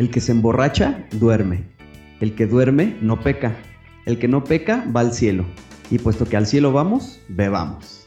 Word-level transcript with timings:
El 0.00 0.10
que 0.10 0.22
se 0.22 0.32
emborracha, 0.32 1.06
duerme. 1.10 1.62
El 2.20 2.34
que 2.34 2.46
duerme, 2.46 2.96
no 3.02 3.20
peca. 3.20 3.54
El 4.06 4.18
que 4.18 4.28
no 4.28 4.42
peca, 4.42 4.82
va 4.96 5.00
al 5.00 5.12
cielo. 5.12 5.44
Y 5.90 5.98
puesto 5.98 6.24
que 6.24 6.38
al 6.38 6.46
cielo 6.46 6.72
vamos, 6.72 7.20
bebamos. 7.28 8.06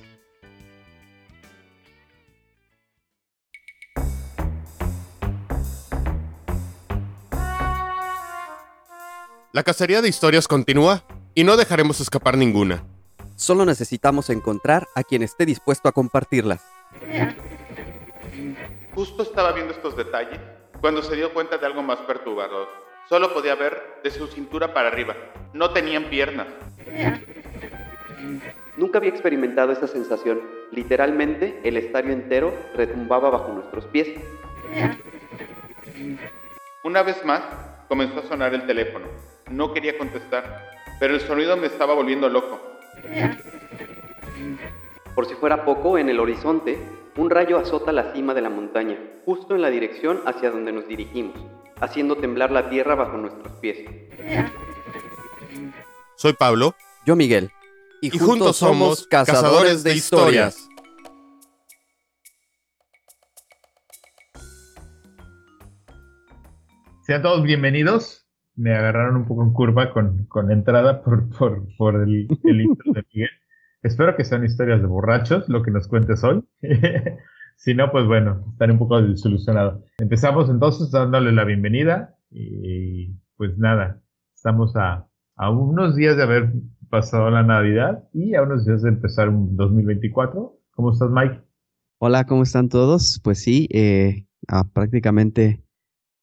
La 9.52 9.62
cacería 9.62 10.02
de 10.02 10.10
historias 10.10 10.48
continúa 10.48 11.06
y 11.36 11.44
no 11.44 11.58
dejaremos 11.58 12.00
escapar 12.00 12.40
ninguna. 12.40 12.84
Solo 13.36 13.66
necesitamos 13.66 14.32
encontrar 14.32 14.88
a 14.96 15.04
quien 15.04 15.22
esté 15.22 15.46
dispuesto 15.46 15.88
a 15.88 15.92
compartirlas. 15.92 16.64
Justo 18.96 19.22
estaba 19.22 19.52
viendo 19.52 19.74
estos 19.74 19.96
detalles 19.96 20.40
cuando 20.84 21.02
se 21.02 21.16
dio 21.16 21.34
cuenta 21.34 21.58
de 21.58 21.66
algo 21.66 21.82
más 21.82 22.00
perturbador. 22.00 22.68
Solo 23.08 23.34
podía 23.34 23.56
ver 23.56 24.02
de 24.04 24.12
su 24.12 24.28
cintura 24.28 24.74
para 24.74 24.90
arriba. 24.90 25.16
No 25.54 25.70
tenían 25.70 26.04
piernas. 26.10 26.46
Nunca 28.76 28.98
había 28.98 29.12
experimentado 29.12 29.72
esa 29.72 29.88
sensación. 29.88 30.42
Literalmente, 30.72 31.58
el 31.64 31.78
estadio 31.78 32.12
entero 32.12 32.54
retumbaba 32.76 33.30
bajo 33.30 33.54
nuestros 33.54 33.86
pies. 33.86 34.10
Una 36.84 37.02
vez 37.02 37.24
más, 37.24 37.44
comenzó 37.88 38.20
a 38.20 38.24
sonar 38.24 38.54
el 38.54 38.68
teléfono. 38.68 39.06
No 39.50 39.74
quería 39.74 39.98
contestar, 39.98 40.70
pero 41.00 41.14
el 41.14 41.22
sonido 41.22 41.56
me 41.56 41.68
estaba 41.68 41.94
volviendo 41.94 42.28
loco. 42.28 42.60
Por 45.16 45.28
si 45.28 45.36
fuera 45.36 45.64
poco, 45.64 45.98
en 45.98 46.10
el 46.10 46.20
horizonte, 46.20 46.78
un 47.16 47.30
rayo 47.30 47.60
azota 47.60 47.92
la 47.92 48.14
cima 48.14 48.34
de 48.34 48.42
la 48.42 48.50
montaña, 48.50 48.98
justo 49.26 49.56
en 49.56 49.62
la 49.62 49.70
dirección 49.70 50.22
hacia 50.26 50.50
donde 50.50 50.72
nos 50.72 50.88
dirigimos, 50.88 51.36
haciendo 51.80 52.16
temblar 52.16 52.52
la 52.52 52.70
tierra 52.70 52.96
bajo 52.96 53.18
nuestros 53.18 53.54
pies. 53.60 53.78
Soy 56.16 56.34
Pablo. 56.34 56.76
Yo 57.06 57.16
Miguel. 57.16 57.52
Y, 58.02 58.18
juntos 58.18 58.58
somos 58.58 59.08
cazadores 59.08 59.84
de 59.84 59.96
historias. 59.96 60.70
Sean 67.06 67.22
todos 67.22 67.44
bienvenidos. 67.44 68.26
Me 68.56 68.74
agarraron 68.74 69.18
un 69.18 69.26
poco 69.26 69.44
en 69.44 69.54
curva 69.54 69.92
con, 69.92 70.26
con 70.26 70.52
entrada 70.52 71.02
por, 71.02 71.30
por, 71.38 71.64
por 71.78 71.96
el, 71.96 72.28
el 72.44 72.62
intro 72.62 72.94
de 72.94 73.04
Miguel. 73.14 73.30
Espero 73.84 74.16
que 74.16 74.24
sean 74.24 74.46
historias 74.46 74.80
de 74.80 74.88
borrachos, 74.88 75.50
lo 75.50 75.62
que 75.62 75.70
nos 75.70 75.90
cuentes 75.90 76.24
hoy. 76.24 76.42
si 77.58 77.76
no, 77.76 77.92
pues 77.92 78.06
bueno, 78.08 78.46
estaré 78.54 78.72
un 78.72 78.80
poco 78.80 79.02
desilusionado. 79.02 79.84
Empezamos 79.98 80.50
entonces 80.50 80.90
dándole 80.90 81.34
la 81.34 81.44
bienvenida 81.44 82.16
y 82.32 83.14
pues 83.36 83.58
nada, 83.58 84.02
estamos 84.34 84.74
a, 84.78 85.10
a 85.36 85.50
unos 85.52 85.98
días 85.98 86.16
de 86.16 86.24
haber 86.24 86.54
pasado 86.90 87.30
la 87.30 87.44
Navidad 87.44 88.08
y 88.14 88.36
a 88.36 88.44
unos 88.44 88.66
días 88.66 88.84
de 88.84 88.90
empezar 88.90 89.28
un 89.28 89.58
2024. 89.58 90.58
¿Cómo 90.72 90.94
estás, 90.94 91.10
Mike? 91.12 91.42
Hola, 92.00 92.26
¿cómo 92.26 92.44
están 92.44 92.70
todos? 92.70 93.20
Pues 93.22 93.40
sí, 93.40 93.68
eh, 93.74 94.28
a 94.48 94.64
prácticamente 94.64 95.62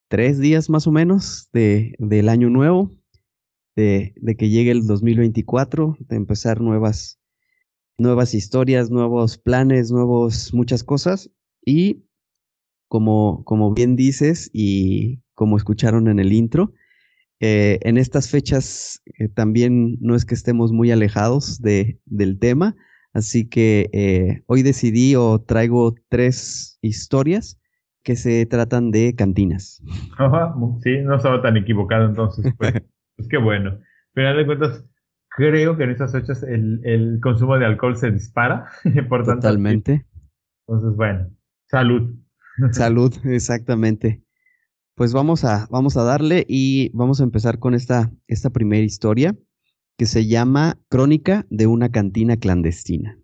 tres 0.08 0.38
días 0.38 0.70
más 0.70 0.86
o 0.86 0.92
menos 0.92 1.50
de, 1.52 1.94
del 1.98 2.30
año 2.30 2.48
nuevo, 2.48 2.90
de, 3.76 4.14
de 4.16 4.36
que 4.36 4.48
llegue 4.48 4.70
el 4.70 4.86
2024, 4.86 5.98
de 6.00 6.16
empezar 6.16 6.62
nuevas 6.62 7.19
nuevas 8.00 8.34
historias, 8.34 8.90
nuevos 8.90 9.38
planes, 9.38 9.92
nuevos, 9.92 10.52
muchas 10.54 10.82
cosas. 10.82 11.30
Y 11.64 12.04
como, 12.88 13.44
como 13.44 13.72
bien 13.72 13.94
dices 13.94 14.50
y 14.52 15.20
como 15.34 15.56
escucharon 15.56 16.08
en 16.08 16.18
el 16.18 16.32
intro, 16.32 16.72
eh, 17.38 17.78
en 17.82 17.96
estas 17.96 18.30
fechas 18.30 19.02
eh, 19.18 19.28
también 19.28 19.96
no 20.00 20.14
es 20.14 20.24
que 20.24 20.34
estemos 20.34 20.72
muy 20.72 20.90
alejados 20.90 21.60
de, 21.62 21.98
del 22.04 22.38
tema, 22.38 22.76
así 23.14 23.48
que 23.48 23.88
eh, 23.92 24.42
hoy 24.46 24.62
decidí 24.62 25.14
o 25.14 25.40
traigo 25.40 25.94
tres 26.08 26.78
historias 26.82 27.58
que 28.02 28.16
se 28.16 28.44
tratan 28.46 28.90
de 28.90 29.14
cantinas. 29.14 29.82
sí, 30.82 30.98
no 31.02 31.16
estaba 31.16 31.40
tan 31.40 31.56
equivocado 31.56 32.06
entonces, 32.06 32.52
pues, 32.58 32.72
pues 33.16 33.28
qué 33.28 33.38
bueno. 33.38 33.78
Pero 34.12 34.36
de 34.36 34.46
cuentas, 34.46 34.84
creo 35.30 35.76
que 35.76 35.84
en 35.84 35.90
esas 35.90 36.12
fechas 36.12 36.42
el, 36.42 36.80
el 36.84 37.20
consumo 37.22 37.56
de 37.58 37.66
alcohol 37.66 37.96
se 37.96 38.10
dispara. 38.10 38.66
Por 39.08 39.24
tanto, 39.24 39.42
Totalmente. 39.42 40.06
Entonces, 40.66 40.96
bueno, 40.96 41.30
salud. 41.68 42.14
Salud, 42.72 43.14
exactamente. 43.24 44.22
Pues 44.94 45.12
vamos 45.12 45.44
a, 45.44 45.66
vamos 45.70 45.96
a 45.96 46.02
darle 46.02 46.44
y 46.46 46.90
vamos 46.92 47.20
a 47.20 47.24
empezar 47.24 47.58
con 47.58 47.74
esta, 47.74 48.12
esta 48.28 48.50
primera 48.50 48.84
historia 48.84 49.34
que 49.96 50.06
se 50.06 50.26
llama 50.26 50.78
Crónica 50.88 51.46
de 51.48 51.66
una 51.66 51.90
cantina 51.90 52.36
clandestina. 52.36 53.18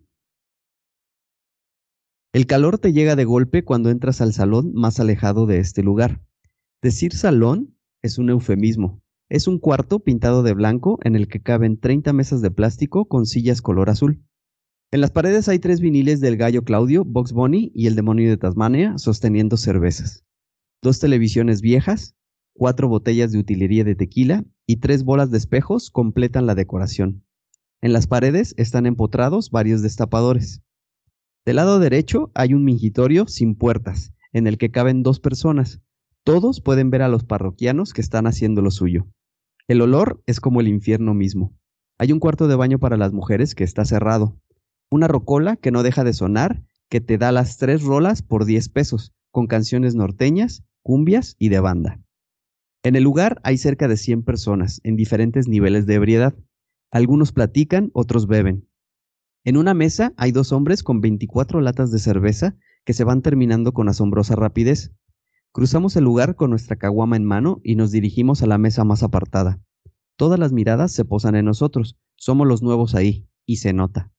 El 2.33 2.45
calor 2.45 2.79
te 2.79 2.93
llega 2.93 3.15
de 3.15 3.25
golpe 3.25 3.63
cuando 3.63 3.89
entras 3.89 4.21
al 4.21 4.33
salón 4.33 4.73
más 4.73 4.99
alejado 4.99 5.45
de 5.45 5.59
este 5.59 5.83
lugar. 5.83 6.21
Decir 6.81 7.13
salón 7.13 7.75
es 8.01 8.17
un 8.17 8.29
eufemismo, 8.29 9.01
es 9.29 9.47
un 9.47 9.59
cuarto 9.59 9.99
pintado 9.99 10.41
de 10.41 10.53
blanco 10.53 10.99
en 11.03 11.15
el 11.15 11.27
que 11.27 11.41
caben 11.41 11.79
30 11.79 12.13
mesas 12.13 12.41
de 12.41 12.51
plástico 12.51 13.05
con 13.05 13.25
sillas 13.25 13.61
color 13.61 13.89
azul. 13.89 14.23
En 14.89 15.01
las 15.01 15.11
paredes 15.11 15.49
hay 15.49 15.59
tres 15.59 15.81
viniles 15.81 16.21
del 16.21 16.37
gallo 16.37 16.63
Claudio, 16.63 17.03
Box 17.03 17.33
Bunny 17.33 17.71
y 17.75 17.87
el 17.87 17.95
demonio 17.95 18.29
de 18.29 18.37
Tasmania 18.37 18.97
sosteniendo 18.97 19.57
cervezas. 19.57 20.23
Dos 20.81 20.99
televisiones 20.99 21.59
viejas, 21.59 22.15
cuatro 22.53 22.87
botellas 22.87 23.33
de 23.33 23.39
utilería 23.39 23.83
de 23.83 23.95
tequila 23.95 24.45
y 24.65 24.77
tres 24.77 25.03
bolas 25.03 25.29
de 25.29 25.39
espejos 25.39 25.91
completan 25.91 26.45
la 26.45 26.55
decoración. 26.55 27.25
En 27.81 27.91
las 27.91 28.07
paredes 28.07 28.53
están 28.57 28.85
empotrados 28.85 29.51
varios 29.51 29.81
destapadores. 29.81 30.61
Del 31.45 31.57
lado 31.57 31.79
derecho 31.79 32.31
hay 32.33 32.53
un 32.53 32.63
mingitorio 32.63 33.27
sin 33.27 33.55
puertas, 33.55 34.13
en 34.31 34.47
el 34.47 34.57
que 34.57 34.71
caben 34.71 35.03
dos 35.03 35.19
personas. 35.19 35.81
Todos 36.23 36.61
pueden 36.61 36.89
ver 36.89 37.01
a 37.01 37.07
los 37.09 37.23
parroquianos 37.23 37.93
que 37.93 38.01
están 38.01 38.25
haciendo 38.25 38.61
lo 38.61 38.71
suyo. 38.71 39.07
El 39.67 39.81
olor 39.81 40.23
es 40.25 40.39
como 40.39 40.61
el 40.61 40.69
infierno 40.69 41.13
mismo. 41.13 41.53
Hay 41.97 42.13
un 42.13 42.19
cuarto 42.19 42.47
de 42.47 42.55
baño 42.55 42.79
para 42.79 42.95
las 42.95 43.11
mujeres 43.11 43.53
que 43.53 43.65
está 43.65 43.83
cerrado. 43.83 44.39
Una 44.89 45.09
rocola 45.09 45.57
que 45.57 45.71
no 45.71 45.83
deja 45.83 46.05
de 46.05 46.13
sonar, 46.13 46.63
que 46.89 47.01
te 47.01 47.17
da 47.17 47.33
las 47.33 47.57
tres 47.57 47.83
rolas 47.83 48.21
por 48.21 48.45
10 48.45 48.69
pesos, 48.69 49.13
con 49.29 49.47
canciones 49.47 49.93
norteñas, 49.93 50.63
cumbias 50.83 51.35
y 51.37 51.49
de 51.49 51.59
banda. 51.59 51.99
En 52.81 52.95
el 52.95 53.03
lugar 53.03 53.41
hay 53.43 53.57
cerca 53.57 53.89
de 53.89 53.97
100 53.97 54.23
personas, 54.23 54.79
en 54.85 54.95
diferentes 54.95 55.49
niveles 55.49 55.85
de 55.85 55.95
ebriedad. 55.95 56.33
Algunos 56.89 57.33
platican, 57.33 57.91
otros 57.93 58.27
beben. 58.27 58.69
En 59.43 59.57
una 59.57 59.73
mesa 59.73 60.13
hay 60.15 60.31
dos 60.31 60.53
hombres 60.53 60.81
con 60.81 61.01
24 61.01 61.59
latas 61.59 61.91
de 61.91 61.99
cerveza 61.99 62.55
que 62.85 62.93
se 62.93 63.03
van 63.03 63.21
terminando 63.21 63.73
con 63.73 63.89
asombrosa 63.89 64.37
rapidez. 64.37 64.93
Cruzamos 65.57 65.95
el 65.95 66.03
lugar 66.03 66.35
con 66.35 66.51
nuestra 66.51 66.75
caguama 66.75 67.15
en 67.15 67.25
mano 67.25 67.61
y 67.63 67.77
nos 67.77 67.89
dirigimos 67.89 68.43
a 68.43 68.45
la 68.45 68.59
mesa 68.59 68.83
más 68.83 69.01
apartada. 69.01 69.59
Todas 70.15 70.37
las 70.37 70.53
miradas 70.53 70.91
se 70.91 71.03
posan 71.03 71.33
en 71.33 71.45
nosotros, 71.45 71.97
somos 72.15 72.45
los 72.45 72.61
nuevos 72.61 72.93
ahí, 72.93 73.27
y 73.43 73.55
se 73.55 73.73
nota. 73.73 74.11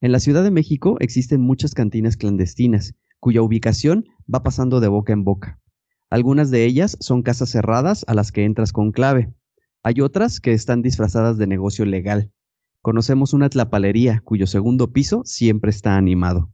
En 0.00 0.10
la 0.10 0.20
Ciudad 0.20 0.42
de 0.42 0.50
México 0.50 0.96
existen 1.00 1.42
muchas 1.42 1.74
cantinas 1.74 2.16
clandestinas, 2.16 2.94
cuya 3.20 3.42
ubicación 3.42 4.06
va 4.34 4.42
pasando 4.42 4.80
de 4.80 4.88
boca 4.88 5.12
en 5.12 5.22
boca. 5.22 5.60
Algunas 6.08 6.50
de 6.50 6.64
ellas 6.64 6.96
son 6.98 7.20
casas 7.22 7.50
cerradas 7.50 8.06
a 8.08 8.14
las 8.14 8.32
que 8.32 8.46
entras 8.46 8.72
con 8.72 8.90
clave. 8.90 9.34
Hay 9.82 10.00
otras 10.00 10.40
que 10.40 10.54
están 10.54 10.80
disfrazadas 10.80 11.36
de 11.36 11.46
negocio 11.46 11.84
legal. 11.84 12.32
Conocemos 12.80 13.34
una 13.34 13.50
tlapalería 13.50 14.22
cuyo 14.24 14.46
segundo 14.46 14.94
piso 14.94 15.20
siempre 15.26 15.68
está 15.68 15.98
animado. 15.98 16.50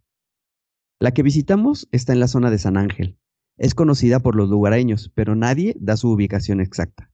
La 0.98 1.12
que 1.12 1.22
visitamos 1.22 1.88
está 1.92 2.12
en 2.12 2.18
la 2.18 2.26
zona 2.26 2.50
de 2.50 2.58
San 2.58 2.76
Ángel. 2.76 3.20
Es 3.56 3.74
conocida 3.74 4.20
por 4.20 4.34
los 4.34 4.48
lugareños, 4.48 5.12
pero 5.14 5.36
nadie 5.36 5.76
da 5.78 5.96
su 5.96 6.10
ubicación 6.10 6.60
exacta. 6.60 7.10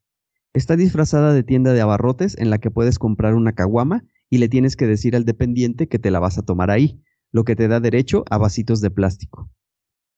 Está 0.54 0.76
disfrazada 0.76 1.32
de 1.32 1.42
tienda 1.42 1.72
de 1.72 1.80
abarrotes 1.80 2.36
en 2.38 2.50
la 2.50 2.58
que 2.58 2.70
puedes 2.70 2.98
comprar 2.98 3.34
una 3.34 3.52
caguama 3.52 4.04
y 4.30 4.38
le 4.38 4.48
tienes 4.48 4.76
que 4.76 4.86
decir 4.86 5.14
al 5.14 5.24
dependiente 5.24 5.86
que 5.86 5.98
te 5.98 6.10
la 6.10 6.18
vas 6.18 6.38
a 6.38 6.42
tomar 6.42 6.70
ahí, 6.70 7.02
lo 7.30 7.44
que 7.44 7.56
te 7.56 7.68
da 7.68 7.78
derecho 7.78 8.24
a 8.30 8.38
vasitos 8.38 8.80
de 8.80 8.90
plástico. 8.90 9.50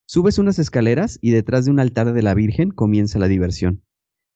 Subes 0.06 0.38
unas 0.38 0.58
escaleras 0.58 1.18
y 1.22 1.30
detrás 1.32 1.64
de 1.64 1.70
un 1.70 1.80
altar 1.80 2.12
de 2.12 2.22
la 2.22 2.34
Virgen 2.34 2.70
comienza 2.70 3.18
la 3.18 3.28
diversión. 3.28 3.82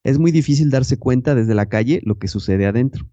Es 0.05 0.19
muy 0.19 0.33
difícil 0.33 0.71
darse 0.71 0.99
cuenta 0.99 1.35
desde 1.35 1.55
la 1.55 1.67
calle 1.67 2.01
lo 2.05 2.19
que 2.19 2.29
sucede 2.29 2.67
adentro. 2.67 3.09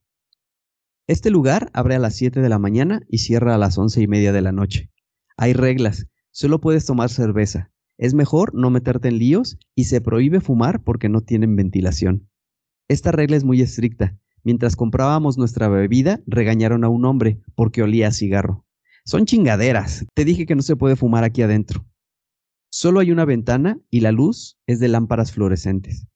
Este 1.07 1.29
lugar 1.29 1.69
abre 1.73 1.95
a 1.95 1.99
las 1.99 2.15
7 2.15 2.39
de 2.41 2.49
la 2.49 2.59
mañana 2.59 3.01
y 3.09 3.19
cierra 3.19 3.55
a 3.55 3.57
las 3.57 3.77
once 3.77 4.01
y 4.01 4.07
media 4.07 4.31
de 4.31 4.41
la 4.41 4.51
noche. 4.51 4.89
Hay 5.35 5.53
reglas, 5.53 6.07
solo 6.31 6.61
puedes 6.61 6.85
tomar 6.85 7.09
cerveza, 7.09 7.72
es 7.97 8.13
mejor 8.13 8.53
no 8.55 8.69
meterte 8.69 9.07
en 9.07 9.19
líos 9.19 9.57
y 9.75 9.85
se 9.85 10.01
prohíbe 10.01 10.41
fumar 10.41 10.83
porque 10.83 11.09
no 11.09 11.21
tienen 11.21 11.55
ventilación. 11.55 12.29
Esta 12.87 13.11
regla 13.11 13.37
es 13.37 13.43
muy 13.43 13.61
estricta. 13.61 14.17
Mientras 14.43 14.75
comprábamos 14.75 15.37
nuestra 15.37 15.69
bebida, 15.69 16.21
regañaron 16.27 16.83
a 16.83 16.89
un 16.89 17.05
hombre 17.05 17.39
porque 17.55 17.81
olía 17.81 18.09
a 18.09 18.11
cigarro. 18.11 18.65
Son 19.05 19.25
chingaderas. 19.25 20.05
Te 20.13 20.25
dije 20.25 20.45
que 20.45 20.55
no 20.55 20.61
se 20.61 20.75
puede 20.75 20.95
fumar 20.95 21.23
aquí 21.23 21.41
adentro. 21.41 21.85
Solo 22.69 22.99
hay 22.99 23.11
una 23.11 23.25
ventana 23.25 23.79
y 23.89 23.99
la 23.99 24.11
luz 24.11 24.57
es 24.65 24.79
de 24.79 24.87
lámparas 24.87 25.31
fluorescentes. 25.31 26.07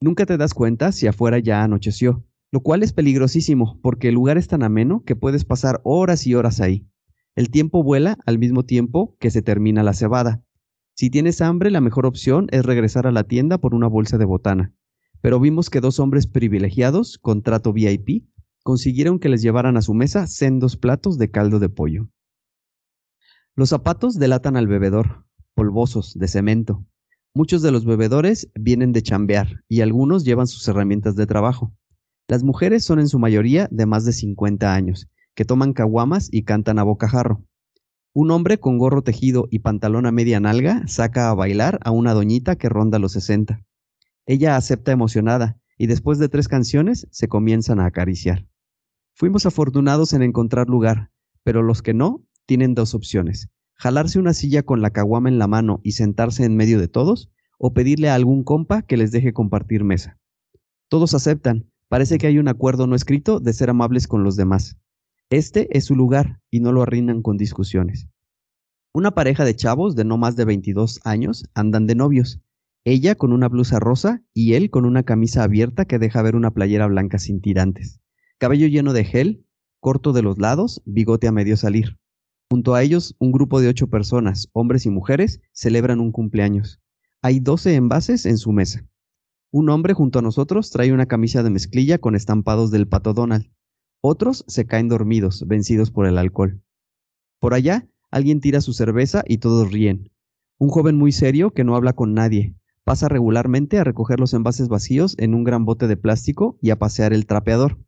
Nunca 0.00 0.26
te 0.26 0.36
das 0.36 0.54
cuenta 0.54 0.92
si 0.92 1.06
afuera 1.06 1.38
ya 1.38 1.62
anocheció, 1.62 2.26
lo 2.50 2.60
cual 2.60 2.82
es 2.82 2.92
peligrosísimo 2.92 3.78
porque 3.82 4.08
el 4.08 4.14
lugar 4.14 4.36
es 4.36 4.48
tan 4.48 4.62
ameno 4.62 5.04
que 5.04 5.16
puedes 5.16 5.44
pasar 5.44 5.80
horas 5.84 6.26
y 6.26 6.34
horas 6.34 6.60
ahí. 6.60 6.86
El 7.36 7.50
tiempo 7.50 7.82
vuela 7.82 8.18
al 8.26 8.38
mismo 8.38 8.64
tiempo 8.64 9.16
que 9.20 9.30
se 9.30 9.42
termina 9.42 9.82
la 9.82 9.94
cebada. 9.94 10.42
Si 11.00 11.08
tienes 11.08 11.40
hambre, 11.40 11.70
la 11.70 11.80
mejor 11.80 12.04
opción 12.04 12.46
es 12.50 12.62
regresar 12.62 13.06
a 13.06 13.10
la 13.10 13.24
tienda 13.24 13.56
por 13.56 13.74
una 13.74 13.86
bolsa 13.86 14.18
de 14.18 14.26
botana. 14.26 14.74
Pero 15.22 15.40
vimos 15.40 15.70
que 15.70 15.80
dos 15.80 15.98
hombres 15.98 16.26
privilegiados, 16.26 17.16
con 17.16 17.42
trato 17.42 17.72
VIP, 17.72 18.26
consiguieron 18.64 19.18
que 19.18 19.30
les 19.30 19.40
llevaran 19.40 19.78
a 19.78 19.80
su 19.80 19.94
mesa 19.94 20.26
sendos 20.26 20.76
platos 20.76 21.16
de 21.16 21.30
caldo 21.30 21.58
de 21.58 21.70
pollo. 21.70 22.10
Los 23.56 23.70
zapatos 23.70 24.18
delatan 24.18 24.58
al 24.58 24.66
bebedor, 24.66 25.24
polvosos, 25.54 26.18
de 26.18 26.28
cemento. 26.28 26.84
Muchos 27.32 27.62
de 27.62 27.72
los 27.72 27.86
bebedores 27.86 28.50
vienen 28.54 28.92
de 28.92 29.02
chambear 29.02 29.64
y 29.68 29.80
algunos 29.80 30.26
llevan 30.26 30.48
sus 30.48 30.68
herramientas 30.68 31.16
de 31.16 31.26
trabajo. 31.26 31.74
Las 32.28 32.44
mujeres 32.44 32.84
son 32.84 32.98
en 32.98 33.08
su 33.08 33.18
mayoría 33.18 33.68
de 33.70 33.86
más 33.86 34.04
de 34.04 34.12
50 34.12 34.74
años, 34.74 35.08
que 35.34 35.46
toman 35.46 35.72
caguamas 35.72 36.28
y 36.30 36.42
cantan 36.42 36.78
a 36.78 36.82
bocajarro. 36.82 37.42
Un 38.12 38.32
hombre 38.32 38.58
con 38.58 38.76
gorro 38.76 39.02
tejido 39.02 39.46
y 39.52 39.60
pantalón 39.60 40.04
a 40.04 40.10
media 40.10 40.40
nalga 40.40 40.82
saca 40.88 41.30
a 41.30 41.34
bailar 41.34 41.78
a 41.84 41.92
una 41.92 42.12
doñita 42.12 42.56
que 42.56 42.68
ronda 42.68 42.98
los 42.98 43.12
60. 43.12 43.64
Ella 44.26 44.56
acepta 44.56 44.90
emocionada 44.90 45.60
y 45.78 45.86
después 45.86 46.18
de 46.18 46.28
tres 46.28 46.48
canciones 46.48 47.06
se 47.12 47.28
comienzan 47.28 47.78
a 47.78 47.86
acariciar. 47.86 48.48
Fuimos 49.14 49.46
afortunados 49.46 50.12
en 50.12 50.22
encontrar 50.22 50.68
lugar, 50.68 51.12
pero 51.44 51.62
los 51.62 51.82
que 51.82 51.94
no 51.94 52.26
tienen 52.46 52.74
dos 52.74 52.94
opciones, 52.94 53.48
jalarse 53.74 54.18
una 54.18 54.34
silla 54.34 54.64
con 54.64 54.82
la 54.82 54.90
caguama 54.90 55.28
en 55.28 55.38
la 55.38 55.46
mano 55.46 55.80
y 55.84 55.92
sentarse 55.92 56.44
en 56.44 56.56
medio 56.56 56.80
de 56.80 56.88
todos, 56.88 57.30
o 57.58 57.74
pedirle 57.74 58.08
a 58.08 58.16
algún 58.16 58.42
compa 58.42 58.82
que 58.82 58.96
les 58.96 59.12
deje 59.12 59.32
compartir 59.32 59.84
mesa. 59.84 60.18
Todos 60.88 61.14
aceptan, 61.14 61.70
parece 61.88 62.18
que 62.18 62.26
hay 62.26 62.38
un 62.38 62.48
acuerdo 62.48 62.88
no 62.88 62.96
escrito 62.96 63.38
de 63.38 63.52
ser 63.52 63.70
amables 63.70 64.08
con 64.08 64.24
los 64.24 64.34
demás. 64.34 64.78
Este 65.30 65.68
es 65.78 65.84
su 65.84 65.94
lugar 65.94 66.40
y 66.50 66.58
no 66.58 66.72
lo 66.72 66.82
arruinan 66.82 67.22
con 67.22 67.36
discusiones. 67.36 68.08
Una 68.92 69.12
pareja 69.12 69.44
de 69.44 69.54
chavos 69.54 69.94
de 69.94 70.04
no 70.04 70.18
más 70.18 70.34
de 70.34 70.44
22 70.44 70.98
años 71.04 71.44
andan 71.54 71.86
de 71.86 71.94
novios, 71.94 72.40
ella 72.84 73.14
con 73.14 73.32
una 73.32 73.48
blusa 73.48 73.78
rosa 73.78 74.24
y 74.34 74.54
él 74.54 74.70
con 74.70 74.84
una 74.84 75.04
camisa 75.04 75.44
abierta 75.44 75.84
que 75.84 76.00
deja 76.00 76.20
ver 76.22 76.34
una 76.34 76.50
playera 76.50 76.88
blanca 76.88 77.20
sin 77.20 77.40
tirantes. 77.40 78.00
Cabello 78.38 78.66
lleno 78.66 78.92
de 78.92 79.04
gel, 79.04 79.46
corto 79.78 80.12
de 80.12 80.22
los 80.22 80.38
lados, 80.38 80.82
bigote 80.84 81.28
a 81.28 81.32
medio 81.32 81.56
salir. 81.56 82.00
Junto 82.50 82.74
a 82.74 82.82
ellos, 82.82 83.14
un 83.20 83.30
grupo 83.30 83.60
de 83.60 83.68
ocho 83.68 83.86
personas, 83.86 84.48
hombres 84.52 84.84
y 84.84 84.90
mujeres, 84.90 85.40
celebran 85.52 86.00
un 86.00 86.10
cumpleaños. 86.10 86.80
Hay 87.22 87.38
doce 87.38 87.76
envases 87.76 88.26
en 88.26 88.36
su 88.36 88.50
mesa. 88.50 88.84
Un 89.52 89.68
hombre 89.68 89.94
junto 89.94 90.18
a 90.18 90.22
nosotros 90.22 90.70
trae 90.70 90.92
una 90.92 91.06
camisa 91.06 91.44
de 91.44 91.50
mezclilla 91.50 91.98
con 91.98 92.16
estampados 92.16 92.72
del 92.72 92.88
pato 92.88 93.14
Donald. 93.14 93.46
Otros 94.02 94.44
se 94.48 94.64
caen 94.64 94.88
dormidos, 94.88 95.46
vencidos 95.46 95.90
por 95.90 96.06
el 96.06 96.16
alcohol. 96.16 96.62
Por 97.38 97.52
allá, 97.52 97.86
alguien 98.10 98.40
tira 98.40 98.62
su 98.62 98.72
cerveza 98.72 99.22
y 99.26 99.38
todos 99.38 99.70
ríen. 99.70 100.10
Un 100.58 100.70
joven 100.70 100.96
muy 100.96 101.12
serio 101.12 101.52
que 101.52 101.64
no 101.64 101.76
habla 101.76 101.92
con 101.92 102.14
nadie. 102.14 102.56
Pasa 102.84 103.08
regularmente 103.08 103.78
a 103.78 103.84
recoger 103.84 104.18
los 104.18 104.32
envases 104.32 104.68
vacíos 104.68 105.16
en 105.18 105.34
un 105.34 105.44
gran 105.44 105.66
bote 105.66 105.86
de 105.86 105.98
plástico 105.98 106.58
y 106.62 106.70
a 106.70 106.78
pasear 106.78 107.12
el 107.12 107.26
trapeador. 107.26 107.78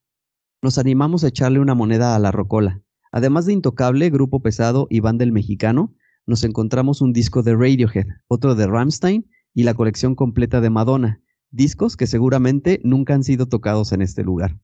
Nos 0.60 0.76
animamos 0.76 1.24
a 1.24 1.28
echarle 1.28 1.60
una 1.60 1.74
moneda 1.74 2.14
a 2.14 2.18
la 2.18 2.30
rocola. 2.30 2.82
Además 3.10 3.46
de 3.46 3.54
Intocable, 3.54 4.10
Grupo 4.10 4.42
Pesado 4.42 4.86
y 4.90 5.00
Banda 5.00 5.22
del 5.22 5.32
Mexicano, 5.32 5.94
nos 6.26 6.44
encontramos 6.44 7.00
un 7.00 7.12
disco 7.12 7.42
de 7.42 7.54
Radiohead, 7.56 8.06
otro 8.28 8.54
de 8.54 8.66
Rammstein 8.66 9.28
y 9.54 9.64
la 9.64 9.74
colección 9.74 10.14
completa 10.14 10.60
de 10.60 10.70
Madonna, 10.70 11.22
discos 11.50 11.96
que 11.96 12.06
seguramente 12.06 12.80
nunca 12.84 13.14
han 13.14 13.24
sido 13.24 13.46
tocados 13.46 13.92
en 13.92 14.02
este 14.02 14.22
lugar. 14.22 14.60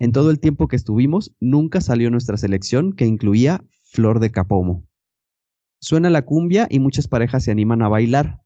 En 0.00 0.12
todo 0.12 0.30
el 0.30 0.40
tiempo 0.40 0.66
que 0.66 0.76
estuvimos, 0.76 1.36
nunca 1.40 1.82
salió 1.82 2.10
nuestra 2.10 2.38
selección 2.38 2.94
que 2.94 3.04
incluía 3.04 3.62
Flor 3.82 4.18
de 4.18 4.30
Capomo. 4.30 4.88
Suena 5.78 6.08
la 6.08 6.22
cumbia 6.22 6.66
y 6.70 6.78
muchas 6.78 7.06
parejas 7.06 7.44
se 7.44 7.50
animan 7.50 7.82
a 7.82 7.88
bailar. 7.88 8.40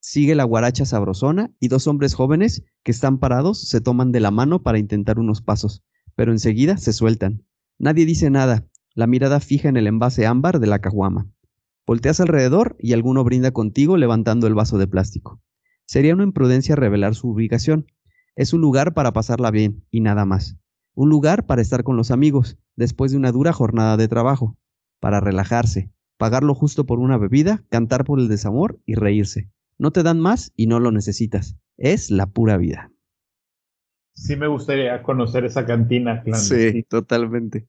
Sigue 0.00 0.34
la 0.34 0.42
guaracha 0.42 0.84
sabrosona 0.84 1.54
y 1.60 1.68
dos 1.68 1.86
hombres 1.86 2.14
jóvenes 2.14 2.64
que 2.82 2.90
están 2.90 3.18
parados 3.18 3.68
se 3.68 3.80
toman 3.80 4.10
de 4.10 4.18
la 4.18 4.32
mano 4.32 4.64
para 4.64 4.80
intentar 4.80 5.20
unos 5.20 5.40
pasos, 5.40 5.84
pero 6.16 6.32
enseguida 6.32 6.76
se 6.78 6.92
sueltan. 6.92 7.44
Nadie 7.78 8.04
dice 8.04 8.28
nada, 8.28 8.66
la 8.96 9.06
mirada 9.06 9.38
fija 9.38 9.68
en 9.68 9.76
el 9.76 9.86
envase 9.86 10.26
ámbar 10.26 10.58
de 10.58 10.66
la 10.66 10.80
caguama. 10.80 11.30
Volteas 11.86 12.18
alrededor 12.18 12.74
y 12.80 12.92
alguno 12.92 13.22
brinda 13.22 13.52
contigo 13.52 13.96
levantando 13.96 14.48
el 14.48 14.54
vaso 14.54 14.78
de 14.78 14.88
plástico. 14.88 15.40
Sería 15.86 16.14
una 16.14 16.24
imprudencia 16.24 16.74
revelar 16.74 17.14
su 17.14 17.28
ubicación. 17.28 17.86
Es 18.34 18.52
un 18.52 18.60
lugar 18.60 18.94
para 18.94 19.12
pasarla 19.12 19.52
bien 19.52 19.84
y 19.88 20.00
nada 20.00 20.24
más. 20.24 20.56
Un 20.94 21.08
lugar 21.08 21.46
para 21.46 21.62
estar 21.62 21.84
con 21.84 21.96
los 21.96 22.10
amigos 22.10 22.58
después 22.76 23.12
de 23.12 23.18
una 23.18 23.32
dura 23.32 23.52
jornada 23.52 23.96
de 23.96 24.08
trabajo, 24.08 24.56
para 25.00 25.20
relajarse, 25.20 25.90
pagar 26.18 26.44
lo 26.44 26.54
justo 26.54 26.86
por 26.86 26.98
una 26.98 27.18
bebida, 27.18 27.64
cantar 27.70 28.04
por 28.04 28.20
el 28.20 28.28
desamor 28.28 28.78
y 28.86 28.94
reírse. 28.94 29.50
No 29.78 29.90
te 29.90 30.02
dan 30.02 30.20
más 30.20 30.52
y 30.54 30.66
no 30.66 30.80
lo 30.80 30.92
necesitas. 30.92 31.56
Es 31.76 32.10
la 32.10 32.26
pura 32.26 32.56
vida. 32.58 32.92
Sí 34.14 34.36
me 34.36 34.46
gustaría 34.46 35.02
conocer 35.02 35.44
esa 35.44 35.64
cantina. 35.64 36.22
Sí, 36.34 36.84
totalmente. 36.84 37.66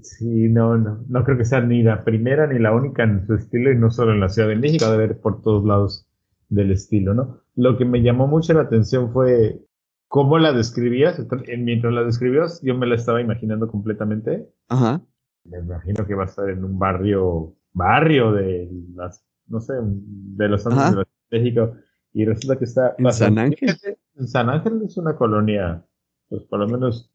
Sí, 0.00 0.48
no, 0.48 0.78
no, 0.78 1.04
no 1.06 1.24
creo 1.24 1.36
que 1.36 1.44
sea 1.44 1.60
ni 1.60 1.82
la 1.82 2.04
primera 2.04 2.46
ni 2.46 2.58
la 2.58 2.72
única 2.72 3.02
en 3.02 3.26
su 3.26 3.34
estilo 3.34 3.70
y 3.70 3.76
no 3.76 3.90
solo 3.90 4.12
en 4.12 4.20
la 4.20 4.28
Ciudad 4.30 4.48
de 4.48 4.56
México, 4.56 4.90
de 4.90 4.96
ver 4.96 5.20
por 5.20 5.42
todos 5.42 5.64
lados 5.66 6.06
del 6.48 6.70
estilo, 6.70 7.12
¿no? 7.12 7.42
Lo 7.56 7.76
que 7.76 7.84
me 7.84 8.02
llamó 8.02 8.26
mucho 8.26 8.54
la 8.54 8.62
atención 8.62 9.12
fue 9.12 9.60
cómo 10.08 10.38
la 10.38 10.52
describías. 10.52 11.18
Mientras 11.58 11.92
la 11.92 12.04
describías, 12.04 12.60
yo 12.62 12.76
me 12.76 12.86
la 12.86 12.94
estaba 12.94 13.20
imaginando 13.20 13.68
completamente. 13.68 14.48
Ajá. 14.68 15.02
Me 15.44 15.58
imagino 15.58 16.06
que 16.06 16.14
va 16.14 16.24
a 16.24 16.26
estar 16.26 16.48
en 16.50 16.64
un 16.64 16.78
barrio, 16.78 17.56
barrio 17.72 18.32
de 18.32 18.68
las, 18.94 19.24
no 19.46 19.60
sé, 19.60 19.74
de 19.80 20.48
los 20.48 20.66
años 20.66 20.96
de 20.96 21.38
México. 21.38 21.72
Y 22.12 22.24
resulta 22.24 22.58
que 22.58 22.64
está... 22.64 22.94
¿En 22.98 23.12
San 23.12 23.38
Ángel? 23.38 23.76
En 24.14 24.26
San 24.26 24.48
Ángel 24.48 24.82
es 24.84 24.96
una 24.96 25.14
colonia, 25.16 25.84
pues 26.28 26.42
por 26.44 26.60
lo 26.60 26.68
menos... 26.68 27.12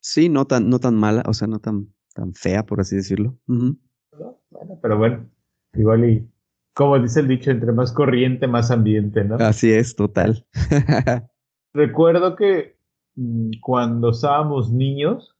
Sí, 0.00 0.28
no 0.28 0.46
tan, 0.46 0.70
no 0.70 0.78
tan 0.78 0.94
mala, 0.94 1.22
o 1.26 1.34
sea, 1.34 1.48
no 1.48 1.58
tan 1.58 1.88
tan 2.18 2.34
fea, 2.34 2.66
por 2.66 2.80
así 2.80 2.96
decirlo. 2.96 3.38
Bueno, 3.46 4.78
pero 4.82 4.98
bueno, 4.98 5.30
igual 5.74 6.04
y 6.04 6.28
como 6.74 6.98
dice 6.98 7.20
el 7.20 7.28
dicho, 7.28 7.50
entre 7.50 7.72
más 7.72 7.92
corriente, 7.92 8.46
más 8.46 8.70
ambiente, 8.70 9.24
¿no? 9.24 9.36
Así 9.36 9.72
es, 9.72 9.94
total. 9.94 10.44
Recuerdo 11.78 12.34
que 12.34 12.76
mm, 13.14 13.50
cuando 13.62 14.10
estábamos 14.10 14.72
niños, 14.72 15.36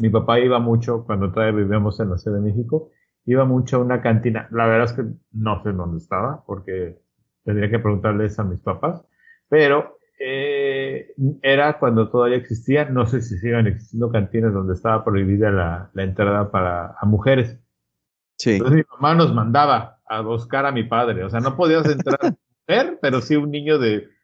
mi 0.00 0.08
papá 0.08 0.40
iba 0.40 0.58
mucho, 0.58 1.04
cuando 1.04 1.30
todavía 1.30 1.64
vivíamos 1.64 2.00
en 2.00 2.10
la 2.10 2.16
Ciudad 2.16 2.38
de 2.38 2.44
México, 2.44 2.90
iba 3.26 3.44
mucho 3.44 3.76
a 3.76 3.80
una 3.80 4.00
cantina. 4.00 4.48
La 4.52 4.66
verdad 4.66 4.86
es 4.86 4.92
que 4.94 5.04
no 5.32 5.62
sé 5.62 5.72
dónde 5.72 5.98
estaba, 5.98 6.42
porque 6.46 6.98
tendría 7.44 7.68
que 7.68 7.78
preguntarles 7.78 8.38
a 8.38 8.44
mis 8.44 8.58
papás, 8.60 9.04
pero 9.50 9.98
eh, 10.18 11.12
era 11.42 11.78
cuando 11.78 12.08
todavía 12.08 12.38
existía, 12.38 12.86
no 12.86 13.04
sé 13.04 13.20
si 13.20 13.36
siguen 13.36 13.66
existiendo 13.66 14.10
cantinas 14.10 14.54
donde 14.54 14.72
estaba 14.72 15.04
prohibida 15.04 15.50
la, 15.50 15.90
entrada 16.02 16.50
para 16.50 16.96
a 16.98 17.04
mujeres. 17.04 17.60
Sí. 18.38 18.52
Entonces 18.52 18.78
mi 18.78 18.84
mamá 18.92 19.14
nos 19.14 19.34
mandaba 19.34 20.00
a 20.06 20.22
buscar 20.22 20.64
a 20.64 20.72
mi 20.72 20.84
padre, 20.84 21.22
o 21.22 21.28
sea, 21.28 21.40
no 21.40 21.54
podías 21.54 21.84
entrar 21.84 22.18
mujer, 22.66 22.98
pero 23.02 23.20
sí 23.20 23.36
un 23.36 23.50
niño 23.50 23.78
de 23.78 24.15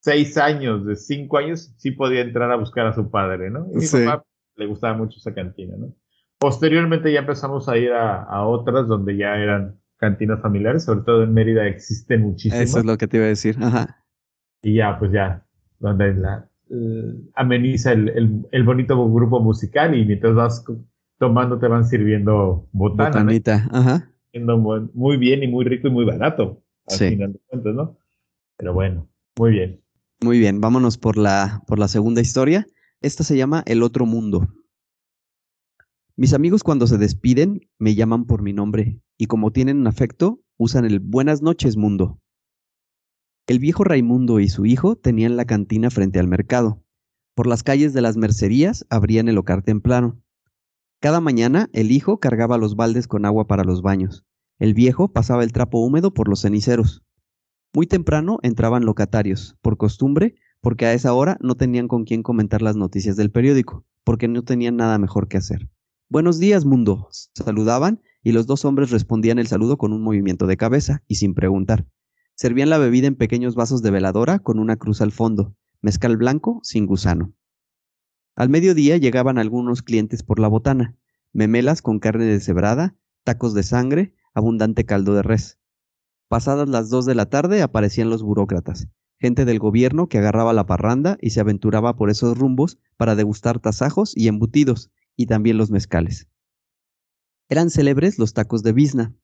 seis 0.00 0.36
años, 0.38 0.84
de 0.86 0.96
cinco 0.96 1.38
años, 1.38 1.74
sí 1.76 1.92
podía 1.92 2.20
entrar 2.20 2.50
a 2.50 2.56
buscar 2.56 2.86
a 2.86 2.94
su 2.94 3.10
padre, 3.10 3.50
¿no? 3.50 3.66
Y 3.72 3.78
mi 3.78 3.86
mamá 4.04 4.24
le 4.56 4.66
gustaba 4.66 4.96
mucho 4.96 5.18
esa 5.18 5.34
cantina, 5.34 5.74
¿no? 5.76 5.94
Posteriormente 6.38 7.12
ya 7.12 7.20
empezamos 7.20 7.68
a 7.68 7.76
ir 7.76 7.92
a, 7.92 8.22
a 8.22 8.46
otras 8.46 8.86
donde 8.86 9.16
ya 9.16 9.36
eran 9.36 9.80
cantinas 9.96 10.40
familiares, 10.40 10.84
sobre 10.84 11.00
todo 11.00 11.24
en 11.24 11.34
Mérida 11.34 11.66
existen 11.66 12.22
muchísimas. 12.22 12.68
Eso 12.68 12.78
es 12.78 12.84
lo 12.84 12.96
que 12.96 13.08
te 13.08 13.16
iba 13.16 13.26
a 13.26 13.30
decir, 13.30 13.56
ajá 13.60 14.04
y 14.62 14.74
ya, 14.74 14.98
pues 14.98 15.12
ya, 15.12 15.44
donde 15.78 16.14
la, 16.14 16.48
eh, 16.70 17.14
ameniza 17.34 17.92
el, 17.92 18.46
el, 18.50 18.64
bonito 18.64 19.10
grupo 19.10 19.40
musical 19.40 19.96
y 19.96 20.04
mientras 20.04 20.34
vas 20.34 20.64
tomando 21.18 21.58
te 21.58 21.68
van 21.68 21.84
sirviendo 21.84 22.68
botana. 22.72 23.10
Botanita, 23.10 23.68
ajá. 23.70 24.10
Muy 24.94 25.16
bien 25.16 25.42
y 25.42 25.48
muy 25.48 25.64
rico 25.64 25.88
y 25.88 25.90
muy 25.90 26.04
barato, 26.04 26.62
al 26.86 26.98
final 26.98 27.32
de 27.32 27.40
cuentas, 27.46 27.74
¿no? 27.74 27.98
Pero 28.56 28.74
bueno, 28.74 29.08
muy 29.38 29.52
bien. 29.52 29.80
Muy 30.20 30.40
bien, 30.40 30.60
vámonos 30.60 30.98
por 30.98 31.16
la, 31.16 31.62
por 31.68 31.78
la 31.78 31.86
segunda 31.86 32.20
historia. 32.20 32.66
Esta 33.00 33.22
se 33.22 33.36
llama 33.36 33.62
El 33.66 33.84
otro 33.84 34.04
mundo. 34.04 34.48
Mis 36.16 36.34
amigos 36.34 36.64
cuando 36.64 36.88
se 36.88 36.98
despiden 36.98 37.60
me 37.78 37.94
llaman 37.94 38.24
por 38.24 38.42
mi 38.42 38.52
nombre 38.52 39.00
y 39.16 39.26
como 39.26 39.52
tienen 39.52 39.78
un 39.78 39.86
afecto, 39.86 40.40
usan 40.56 40.84
el 40.84 40.98
buenas 40.98 41.40
noches 41.40 41.76
mundo. 41.76 42.20
El 43.46 43.60
viejo 43.60 43.84
Raimundo 43.84 44.40
y 44.40 44.48
su 44.48 44.66
hijo 44.66 44.96
tenían 44.96 45.36
la 45.36 45.44
cantina 45.44 45.88
frente 45.88 46.18
al 46.18 46.26
mercado. 46.26 46.82
Por 47.36 47.46
las 47.46 47.62
calles 47.62 47.92
de 47.92 48.00
las 48.00 48.16
mercerías 48.16 48.84
abrían 48.90 49.28
el 49.28 49.38
hogar 49.38 49.62
temprano. 49.62 50.20
Cada 51.00 51.20
mañana 51.20 51.70
el 51.72 51.92
hijo 51.92 52.18
cargaba 52.18 52.58
los 52.58 52.74
baldes 52.74 53.06
con 53.06 53.24
agua 53.24 53.46
para 53.46 53.62
los 53.62 53.82
baños. 53.82 54.24
El 54.58 54.74
viejo 54.74 55.12
pasaba 55.12 55.44
el 55.44 55.52
trapo 55.52 55.78
húmedo 55.78 56.12
por 56.12 56.28
los 56.28 56.42
ceniceros. 56.42 57.04
Muy 57.74 57.86
temprano 57.86 58.38
entraban 58.42 58.86
locatarios, 58.86 59.56
por 59.60 59.76
costumbre, 59.76 60.36
porque 60.60 60.86
a 60.86 60.94
esa 60.94 61.12
hora 61.12 61.36
no 61.40 61.54
tenían 61.54 61.86
con 61.86 62.04
quién 62.04 62.22
comentar 62.22 62.62
las 62.62 62.76
noticias 62.76 63.16
del 63.16 63.30
periódico, 63.30 63.84
porque 64.04 64.26
no 64.26 64.42
tenían 64.42 64.76
nada 64.76 64.98
mejor 64.98 65.28
que 65.28 65.36
hacer. 65.36 65.68
Buenos 66.08 66.38
días, 66.38 66.64
mundo. 66.64 67.08
Saludaban 67.34 68.00
y 68.22 68.32
los 68.32 68.46
dos 68.46 68.64
hombres 68.64 68.90
respondían 68.90 69.38
el 69.38 69.46
saludo 69.48 69.76
con 69.76 69.92
un 69.92 70.02
movimiento 70.02 70.46
de 70.46 70.56
cabeza 70.56 71.02
y 71.06 71.16
sin 71.16 71.34
preguntar. 71.34 71.86
Servían 72.34 72.70
la 72.70 72.78
bebida 72.78 73.06
en 73.06 73.16
pequeños 73.16 73.54
vasos 73.54 73.82
de 73.82 73.90
veladora 73.90 74.38
con 74.38 74.58
una 74.58 74.76
cruz 74.76 75.02
al 75.02 75.12
fondo, 75.12 75.54
mezcal 75.82 76.16
blanco 76.16 76.60
sin 76.62 76.86
gusano. 76.86 77.34
Al 78.34 78.48
mediodía 78.48 78.96
llegaban 78.96 79.36
algunos 79.36 79.82
clientes 79.82 80.22
por 80.22 80.38
la 80.38 80.48
botana, 80.48 80.96
memelas 81.34 81.82
con 81.82 81.98
carne 81.98 82.24
deshebrada, 82.24 82.96
tacos 83.24 83.52
de 83.52 83.62
sangre, 83.62 84.14
abundante 84.32 84.86
caldo 84.86 85.14
de 85.14 85.22
res. 85.22 85.57
Pasadas 86.28 86.68
las 86.68 86.90
dos 86.90 87.06
de 87.06 87.14
la 87.14 87.26
tarde 87.26 87.62
aparecían 87.62 88.10
los 88.10 88.22
burócratas, 88.22 88.88
gente 89.18 89.46
del 89.46 89.58
gobierno 89.58 90.08
que 90.08 90.18
agarraba 90.18 90.52
la 90.52 90.66
parranda 90.66 91.16
y 91.20 91.30
se 91.30 91.40
aventuraba 91.40 91.96
por 91.96 92.10
esos 92.10 92.36
rumbos 92.36 92.78
para 92.96 93.14
degustar 93.14 93.60
tasajos 93.60 94.14
y 94.14 94.28
embutidos, 94.28 94.90
y 95.16 95.26
también 95.26 95.56
los 95.56 95.70
mezcales. 95.70 96.28
Eran 97.48 97.70
célebres 97.70 98.18
los 98.18 98.34
tacos 98.34 98.62
de 98.62 98.72
bisna. 98.72 99.14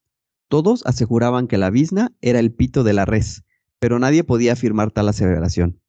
Todos 0.49 0.85
aseguraban 0.87 1.47
que 1.47 1.59
la 1.59 1.69
bisna 1.69 2.17
era 2.23 2.41
el 2.41 2.53
pito 2.53 2.85
de 2.85 2.95
la 2.95 3.05
res, 3.05 3.45
pero 3.79 3.99
nadie 3.99 4.25
podía 4.25 4.55
afirmar 4.55 4.91
tal 4.91 5.09
aseveración. 5.11 5.81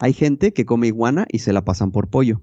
Hay 0.00 0.12
gente 0.12 0.52
que 0.52 0.66
come 0.66 0.88
iguana 0.88 1.26
y 1.30 1.38
se 1.38 1.52
la 1.52 1.64
pasan 1.64 1.92
por 1.92 2.10
pollo. 2.10 2.42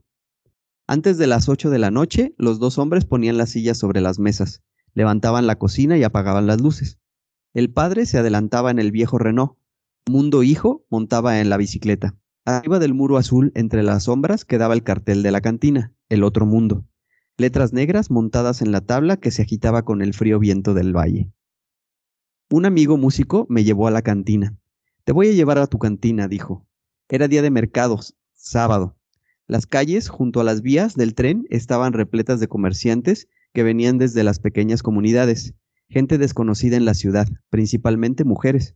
Antes 0.88 1.18
de 1.18 1.28
las 1.28 1.50
ocho 1.50 1.70
de 1.70 1.80
la 1.80 1.92
noche, 1.92 2.34
los 2.38 2.60
dos 2.60 2.78
hombres 2.78 3.06
ponían 3.06 3.38
las 3.38 3.50
sillas 3.50 3.78
sobre 3.78 4.00
las 4.00 4.20
mesas, 4.20 4.62
levantaban 4.94 5.48
la 5.48 5.58
cocina 5.58 5.98
y 5.98 6.04
apagaban 6.04 6.48
las 6.48 6.62
luces. 6.62 7.01
El 7.54 7.70
padre 7.70 8.06
se 8.06 8.18
adelantaba 8.18 8.72
en 8.72 8.80
el 8.80 8.92
viejo 8.92 9.18
Renault. 9.18 9.58
Mundo 10.10 10.42
Hijo 10.42 10.86
montaba 10.90 11.42
en 11.42 11.50
la 11.50 11.58
bicicleta. 11.58 12.16
Arriba 12.46 12.80
del 12.80 12.94
muro 12.94 13.18
azul, 13.18 13.52
entre 13.56 13.84
las 13.84 14.06
sombras, 14.06 14.46
quedaba 14.46 14.74
el 14.74 14.84
cartel 14.84 15.22
de 15.22 15.32
la 15.32 15.42
cantina, 15.42 15.94
El 16.08 16.24
Otro 16.24 16.46
Mundo. 16.46 16.86
Letras 17.38 17.74
negras 17.74 18.10
montadas 18.10 18.62
en 18.62 18.72
la 18.72 18.80
tabla 18.80 19.18
que 19.18 19.32
se 19.32 19.42
agitaba 19.42 19.84
con 19.84 20.02
el 20.02 20.14
frío 20.14 20.40
viento 20.40 20.74
del 20.74 20.96
valle. 20.96 21.30
Un 22.50 22.66
amigo 22.66 22.96
músico 22.96 23.48
me 23.50 23.66
llevó 23.66 23.88
a 23.88 23.92
la 23.92 24.02
cantina. 24.02 24.58
Te 25.04 25.12
voy 25.12 25.28
a 25.28 25.34
llevar 25.34 25.58
a 25.58 25.68
tu 25.68 25.78
cantina, 25.78 26.30
dijo. 26.30 26.66
Era 27.10 27.28
día 27.28 27.42
de 27.42 27.52
mercados, 27.52 28.16
sábado. 28.34 28.96
Las 29.48 29.68
calles 29.68 30.08
junto 30.08 30.40
a 30.40 30.46
las 30.46 30.62
vías 30.62 30.96
del 30.96 31.16
tren 31.16 31.46
estaban 31.50 31.92
repletas 31.92 32.40
de 32.40 32.48
comerciantes 32.48 33.28
que 33.54 33.64
venían 33.64 33.98
desde 33.98 34.24
las 34.24 34.40
pequeñas 34.40 34.82
comunidades, 34.82 35.54
gente 35.92 36.18
desconocida 36.18 36.78
en 36.78 36.86
la 36.86 36.94
ciudad, 36.94 37.28
principalmente 37.50 38.24
mujeres. 38.24 38.76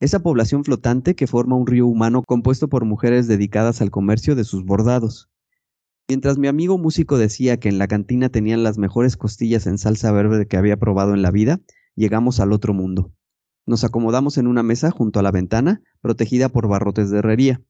Esa 0.00 0.20
población 0.20 0.64
flotante 0.64 1.14
que 1.14 1.26
forma 1.26 1.56
un 1.56 1.66
río 1.66 1.86
humano 1.86 2.22
compuesto 2.26 2.68
por 2.68 2.84
mujeres 2.84 3.26
dedicadas 3.26 3.82
al 3.82 3.90
comercio 3.90 4.36
de 4.36 4.44
sus 4.44 4.64
bordados. 4.64 5.28
Mientras 6.08 6.38
mi 6.38 6.46
amigo 6.48 6.78
músico 6.78 7.18
decía 7.18 7.58
que 7.58 7.68
en 7.68 7.78
la 7.78 7.88
cantina 7.88 8.28
tenían 8.28 8.62
las 8.62 8.78
mejores 8.78 9.16
costillas 9.16 9.66
en 9.66 9.78
salsa 9.78 10.12
verde 10.12 10.46
que 10.46 10.56
había 10.56 10.76
probado 10.76 11.14
en 11.14 11.22
la 11.22 11.30
vida, 11.30 11.60
llegamos 11.96 12.38
al 12.38 12.52
otro 12.52 12.74
mundo. 12.74 13.12
Nos 13.66 13.84
acomodamos 13.84 14.38
en 14.38 14.46
una 14.46 14.62
mesa 14.62 14.90
junto 14.90 15.20
a 15.20 15.22
la 15.22 15.30
ventana, 15.30 15.82
protegida 16.00 16.48
por 16.48 16.68
barrotes 16.68 17.10
de 17.10 17.18
herrería. 17.18 17.60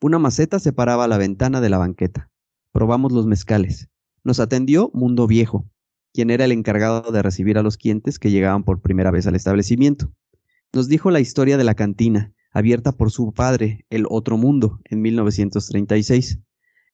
Una 0.00 0.18
maceta 0.18 0.58
separaba 0.58 1.08
la 1.08 1.18
ventana 1.18 1.60
de 1.60 1.70
la 1.70 1.78
banqueta. 1.78 2.30
Probamos 2.72 3.12
los 3.12 3.26
mezcales. 3.26 3.88
Nos 4.24 4.40
atendió 4.40 4.90
Mundo 4.92 5.26
Viejo, 5.26 5.69
quien 6.12 6.30
era 6.30 6.44
el 6.44 6.52
encargado 6.52 7.12
de 7.12 7.22
recibir 7.22 7.58
a 7.58 7.62
los 7.62 7.76
clientes 7.76 8.18
que 8.18 8.30
llegaban 8.30 8.64
por 8.64 8.80
primera 8.80 9.10
vez 9.10 9.26
al 9.26 9.36
establecimiento. 9.36 10.12
Nos 10.72 10.88
dijo 10.88 11.10
la 11.10 11.20
historia 11.20 11.56
de 11.56 11.64
la 11.64 11.74
cantina, 11.74 12.32
abierta 12.52 12.92
por 12.92 13.10
su 13.10 13.32
padre, 13.32 13.86
el 13.90 14.06
Otro 14.08 14.36
Mundo, 14.36 14.80
en 14.84 15.02
1936. 15.02 16.40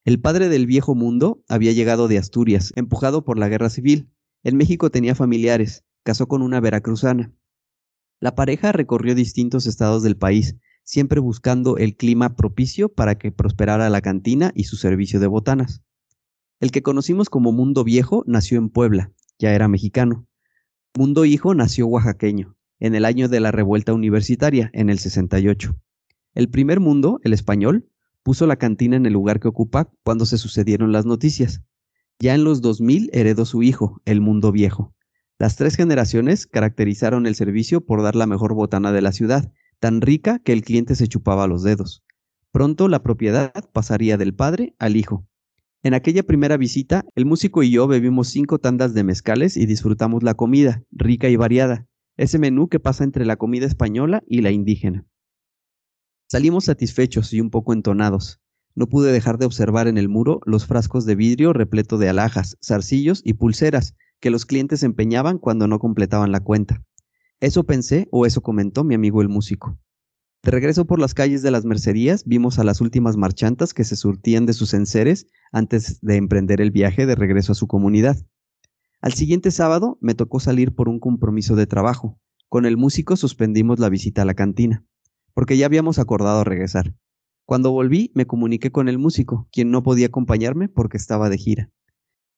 El 0.03 0.21
padre 0.21 0.49
del 0.49 0.65
viejo 0.65 0.95
mundo 0.95 1.43
había 1.47 1.73
llegado 1.73 2.07
de 2.07 2.17
Asturias, 2.17 2.71
empujado 2.75 3.25
por 3.25 3.37
la 3.37 3.49
guerra 3.49 3.69
civil. 3.69 4.09
En 4.43 4.55
México 4.55 4.89
tenía 4.89 5.15
familiares, 5.15 5.83
casó 6.03 6.27
con 6.27 6.41
una 6.41 6.59
veracruzana. 6.59 7.33
La 8.19 8.33
pareja 8.33 8.71
recorrió 8.71 9.13
distintos 9.13 9.67
estados 9.67 10.03
del 10.03 10.17
país, 10.17 10.55
siempre 10.83 11.19
buscando 11.19 11.77
el 11.77 11.97
clima 11.97 12.35
propicio 12.35 12.89
para 12.89 13.17
que 13.17 13.31
prosperara 13.31 13.89
la 13.89 14.01
cantina 14.01 14.51
y 14.55 14.63
su 14.63 14.77
servicio 14.77 15.19
de 15.19 15.27
botanas. 15.27 15.83
El 16.59 16.71
que 16.71 16.81
conocimos 16.81 17.29
como 17.29 17.51
Mundo 17.51 17.83
Viejo 17.83 18.23
nació 18.25 18.57
en 18.57 18.69
Puebla, 18.69 19.11
ya 19.37 19.53
era 19.53 19.67
mexicano. 19.67 20.27
Mundo 20.95 21.23
Hijo 21.23 21.53
nació 21.53 21.85
oaxaqueño, 21.85 22.57
en 22.79 22.95
el 22.95 23.05
año 23.05 23.29
de 23.29 23.39
la 23.39 23.51
revuelta 23.51 23.93
universitaria, 23.93 24.71
en 24.73 24.89
el 24.89 24.97
68. 24.97 25.75
El 26.33 26.49
primer 26.49 26.79
mundo, 26.79 27.19
el 27.23 27.33
español, 27.33 27.87
puso 28.23 28.47
la 28.47 28.55
cantina 28.55 28.95
en 28.95 29.05
el 29.05 29.13
lugar 29.13 29.39
que 29.39 29.47
ocupa 29.47 29.91
cuando 30.03 30.25
se 30.25 30.39
sucedieron 30.39 30.91
las 30.91 31.05
noticias. 31.05 31.61
Ya 32.19 32.33
en 32.33 32.43
los 32.43 32.61
2000 32.61 33.11
heredó 33.13 33.45
su 33.45 33.61
hijo, 33.61 34.01
el 34.05 34.21
Mundo 34.21 34.51
Viejo. 34.51 34.95
Las 35.37 35.55
tres 35.57 35.75
generaciones 35.75 36.47
caracterizaron 36.47 37.27
el 37.27 37.35
servicio 37.35 37.85
por 37.85 38.01
dar 38.01 38.15
la 38.15 38.25
mejor 38.25 38.55
botana 38.55 38.91
de 38.91 39.03
la 39.03 39.11
ciudad 39.11 39.51
tan 39.79 40.01
rica 40.01 40.39
que 40.39 40.53
el 40.53 40.63
cliente 40.63 40.95
se 40.95 41.07
chupaba 41.07 41.45
los 41.45 41.61
dedos. 41.61 42.03
Pronto 42.51 42.87
la 42.87 43.03
propiedad 43.03 43.53
pasaría 43.71 44.17
del 44.17 44.33
padre 44.33 44.73
al 44.79 44.95
hijo. 44.95 45.27
En 45.83 45.93
aquella 45.93 46.23
primera 46.23 46.57
visita, 46.57 47.05
el 47.15 47.25
músico 47.25 47.61
y 47.61 47.69
yo 47.69 47.87
bebimos 47.87 48.29
cinco 48.29 48.57
tandas 48.59 48.93
de 48.93 49.03
mezcales 49.03 49.57
y 49.57 49.65
disfrutamos 49.65 50.23
la 50.23 50.33
comida, 50.33 50.83
rica 50.91 51.29
y 51.29 51.35
variada, 51.35 51.87
ese 52.17 52.39
menú 52.39 52.67
que 52.67 52.79
pasa 52.79 53.03
entre 53.03 53.25
la 53.25 53.35
comida 53.35 53.67
española 53.67 54.23
y 54.27 54.41
la 54.41 54.51
indígena. 54.51 55.05
Salimos 56.29 56.65
satisfechos 56.65 57.31
y 57.31 57.41
un 57.41 57.51
poco 57.51 57.73
entonados. 57.73 58.41
No 58.75 58.87
pude 58.87 59.11
dejar 59.11 59.37
de 59.37 59.45
observar 59.45 59.87
en 59.87 59.97
el 59.97 60.09
muro 60.09 60.41
los 60.45 60.65
frascos 60.65 61.05
de 61.05 61.15
vidrio 61.15 61.53
repleto 61.53 61.97
de 61.97 62.09
alhajas, 62.09 62.57
zarcillos 62.63 63.21
y 63.23 63.33
pulseras 63.33 63.95
que 64.19 64.29
los 64.29 64.45
clientes 64.45 64.83
empeñaban 64.83 65.37
cuando 65.37 65.67
no 65.67 65.79
completaban 65.79 66.31
la 66.31 66.41
cuenta. 66.41 66.83
Eso 67.39 67.65
pensé 67.65 68.07
o 68.11 68.25
eso 68.25 68.41
comentó 68.41 68.83
mi 68.83 68.95
amigo 68.95 69.21
el 69.21 69.29
músico. 69.29 69.79
De 70.47 70.51
regreso 70.51 70.87
por 70.87 70.97
las 70.97 71.13
calles 71.13 71.41
de 71.41 71.51
las 71.51 71.65
mercerías, 71.65 72.23
vimos 72.23 72.57
a 72.57 72.63
las 72.63 72.79
últimas 72.79 73.17
marchantas 73.17 73.73
que 73.73 73.83
se 73.83 73.97
surtían 73.97 74.45
de 74.45 74.53
sus 74.53 74.73
enseres 74.73 75.27
antes 75.51 75.99
de 75.99 76.15
emprender 76.15 76.61
el 76.61 76.71
viaje 76.71 77.05
de 77.05 77.15
regreso 77.15 77.51
a 77.51 77.55
su 77.55 77.67
comunidad. 77.67 78.15
Al 79.01 79.11
siguiente 79.11 79.51
sábado 79.51 79.97
me 79.99 80.15
tocó 80.15 80.39
salir 80.39 80.73
por 80.73 80.87
un 80.87 81.01
compromiso 81.01 81.57
de 81.57 81.67
trabajo. 81.67 82.17
Con 82.47 82.65
el 82.65 82.77
músico 82.77 83.17
suspendimos 83.17 83.79
la 83.79 83.89
visita 83.89 84.21
a 84.21 84.25
la 84.25 84.35
cantina, 84.35 84.85
porque 85.33 85.57
ya 85.57 85.65
habíamos 85.65 85.99
acordado 85.99 86.45
regresar. 86.45 86.95
Cuando 87.43 87.71
volví, 87.71 88.13
me 88.15 88.25
comuniqué 88.25 88.71
con 88.71 88.87
el 88.87 88.99
músico, 88.99 89.49
quien 89.51 89.69
no 89.69 89.83
podía 89.83 90.07
acompañarme 90.07 90.69
porque 90.69 90.95
estaba 90.95 91.29
de 91.29 91.39
gira. 91.39 91.71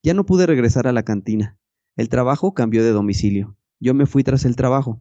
Ya 0.02 0.14
no 0.14 0.26
pude 0.26 0.46
regresar 0.46 0.88
a 0.88 0.92
la 0.92 1.04
cantina. 1.04 1.60
El 1.94 2.08
trabajo 2.08 2.54
cambió 2.54 2.82
de 2.82 2.90
domicilio. 2.90 3.56
Yo 3.78 3.94
me 3.94 4.06
fui 4.06 4.24
tras 4.24 4.44
el 4.44 4.56
trabajo. 4.56 5.00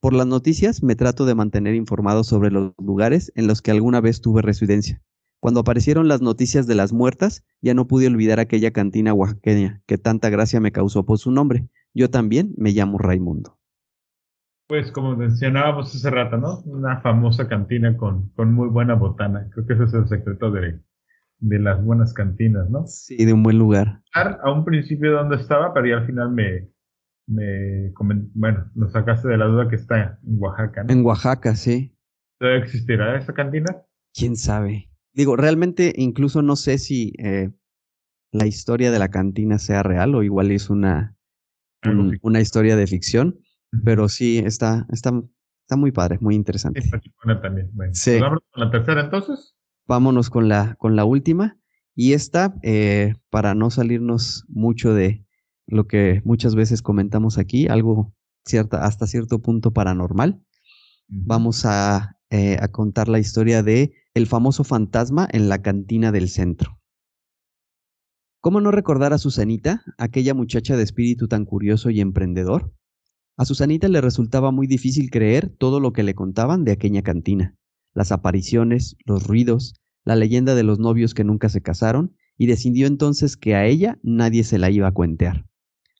Por 0.00 0.12
las 0.12 0.26
noticias 0.26 0.82
me 0.82 0.94
trato 0.94 1.24
de 1.24 1.34
mantener 1.34 1.74
informado 1.74 2.22
sobre 2.22 2.50
los 2.50 2.72
lugares 2.78 3.32
en 3.34 3.46
los 3.46 3.62
que 3.62 3.70
alguna 3.70 4.00
vez 4.00 4.20
tuve 4.20 4.42
residencia. 4.42 5.02
Cuando 5.40 5.60
aparecieron 5.60 6.08
las 6.08 6.20
noticias 6.20 6.66
de 6.66 6.74
las 6.74 6.92
muertas, 6.92 7.44
ya 7.62 7.74
no 7.74 7.86
pude 7.86 8.06
olvidar 8.06 8.38
aquella 8.40 8.72
cantina 8.72 9.14
oaxaqueña 9.14 9.80
que 9.86 9.98
tanta 9.98 10.28
gracia 10.28 10.60
me 10.60 10.72
causó 10.72 11.06
por 11.06 11.18
su 11.18 11.30
nombre. 11.30 11.68
Yo 11.94 12.10
también 12.10 12.54
me 12.56 12.72
llamo 12.72 12.98
Raimundo. 12.98 13.58
Pues 14.66 14.90
como 14.90 15.16
mencionábamos 15.16 15.94
hace 15.94 16.10
rato, 16.10 16.36
¿no? 16.36 16.60
Una 16.64 17.00
famosa 17.00 17.48
cantina 17.48 17.96
con, 17.96 18.30
con 18.30 18.52
muy 18.52 18.68
buena 18.68 18.94
botana. 18.94 19.48
Creo 19.52 19.66
que 19.66 19.74
ese 19.74 19.84
es 19.84 19.94
el 19.94 20.08
secreto 20.08 20.50
de, 20.50 20.80
de 21.38 21.58
las 21.58 21.82
buenas 21.84 22.12
cantinas, 22.12 22.68
¿no? 22.68 22.86
Sí, 22.86 23.24
de 23.24 23.32
un 23.32 23.42
buen 23.42 23.58
lugar. 23.58 24.02
A 24.12 24.50
un 24.50 24.64
principio 24.64 25.12
donde 25.12 25.36
estaba, 25.36 25.72
pero 25.72 25.86
ya 25.86 25.96
al 25.98 26.06
final 26.06 26.32
me, 26.32 26.68
me 27.26 27.92
bueno, 28.34 28.70
nos 28.74 28.92
sacaste 28.92 29.28
de 29.28 29.36
la 29.36 29.46
duda 29.46 29.68
que 29.68 29.76
está 29.76 30.18
en 30.22 30.38
Oaxaca. 30.38 30.84
En 30.88 31.04
Oaxaca, 31.04 31.56
sí. 31.56 31.96
¿Debe 32.40 32.58
existirá 32.58 33.16
esa 33.16 33.34
cantina? 33.34 33.84
¿Quién 34.14 34.36
sabe? 34.36 34.90
Digo, 35.12 35.36
realmente 35.36 35.92
incluso 35.96 36.42
no 36.42 36.56
sé 36.56 36.78
si 36.78 37.14
eh, 37.18 37.50
la 38.32 38.46
historia 38.46 38.90
de 38.90 38.98
la 38.98 39.08
cantina 39.08 39.58
sea 39.58 39.82
real 39.82 40.14
o 40.14 40.22
igual 40.22 40.50
es 40.50 40.70
una, 40.70 41.16
una 42.22 42.40
historia 42.40 42.76
de 42.76 42.86
ficción, 42.86 43.38
pero 43.84 44.08
sí 44.08 44.38
está, 44.38 44.86
está, 44.90 45.12
está 45.62 45.76
muy 45.76 45.92
padre, 45.92 46.18
muy 46.20 46.34
interesante. 46.34 46.82
también. 47.42 47.70
sí. 47.92 48.18
¿Vamos 48.20 48.40
con 48.50 48.64
la 48.64 48.70
tercera 48.70 49.00
entonces? 49.02 49.56
Vámonos 49.86 50.30
con 50.30 50.48
la, 50.48 50.74
con 50.76 50.96
la 50.96 51.04
última. 51.04 51.58
Y 51.94 52.12
esta, 52.12 52.54
eh, 52.62 53.14
para 53.30 53.54
no 53.54 53.70
salirnos 53.70 54.44
mucho 54.48 54.92
de, 54.92 55.25
lo 55.66 55.86
que 55.86 56.22
muchas 56.24 56.54
veces 56.54 56.82
comentamos 56.82 57.38
aquí, 57.38 57.66
algo 57.68 58.14
cierta, 58.44 58.84
hasta 58.84 59.06
cierto 59.06 59.40
punto 59.40 59.72
paranormal. 59.72 60.40
Vamos 61.08 61.64
a, 61.64 62.16
eh, 62.30 62.56
a 62.60 62.68
contar 62.68 63.08
la 63.08 63.18
historia 63.18 63.62
de 63.62 63.92
el 64.14 64.26
famoso 64.26 64.64
fantasma 64.64 65.28
en 65.30 65.48
la 65.48 65.62
cantina 65.62 66.12
del 66.12 66.28
centro. 66.28 66.78
¿Cómo 68.40 68.60
no 68.60 68.70
recordar 68.70 69.12
a 69.12 69.18
Susanita, 69.18 69.82
aquella 69.98 70.32
muchacha 70.32 70.76
de 70.76 70.84
espíritu 70.84 71.26
tan 71.26 71.44
curioso 71.44 71.90
y 71.90 72.00
emprendedor? 72.00 72.72
A 73.36 73.44
Susanita 73.44 73.88
le 73.88 74.00
resultaba 74.00 74.52
muy 74.52 74.66
difícil 74.66 75.10
creer 75.10 75.50
todo 75.58 75.80
lo 75.80 75.92
que 75.92 76.02
le 76.02 76.14
contaban 76.14 76.64
de 76.64 76.72
aquella 76.72 77.02
cantina, 77.02 77.56
las 77.92 78.12
apariciones, 78.12 78.96
los 79.04 79.26
ruidos, 79.26 79.74
la 80.04 80.16
leyenda 80.16 80.54
de 80.54 80.62
los 80.62 80.78
novios 80.78 81.12
que 81.12 81.24
nunca 81.24 81.48
se 81.48 81.60
casaron, 81.60 82.14
y 82.38 82.46
decidió 82.46 82.86
entonces 82.86 83.36
que 83.36 83.54
a 83.54 83.66
ella 83.66 83.98
nadie 84.02 84.44
se 84.44 84.58
la 84.58 84.70
iba 84.70 84.88
a 84.88 84.92
cuentear. 84.92 85.44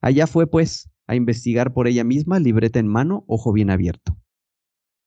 Allá 0.06 0.28
fue, 0.28 0.46
pues, 0.46 0.88
a 1.08 1.16
investigar 1.16 1.74
por 1.74 1.88
ella 1.88 2.04
misma, 2.04 2.38
libreta 2.38 2.78
en 2.78 2.86
mano, 2.86 3.24
ojo 3.26 3.52
bien 3.52 3.70
abierto. 3.70 4.16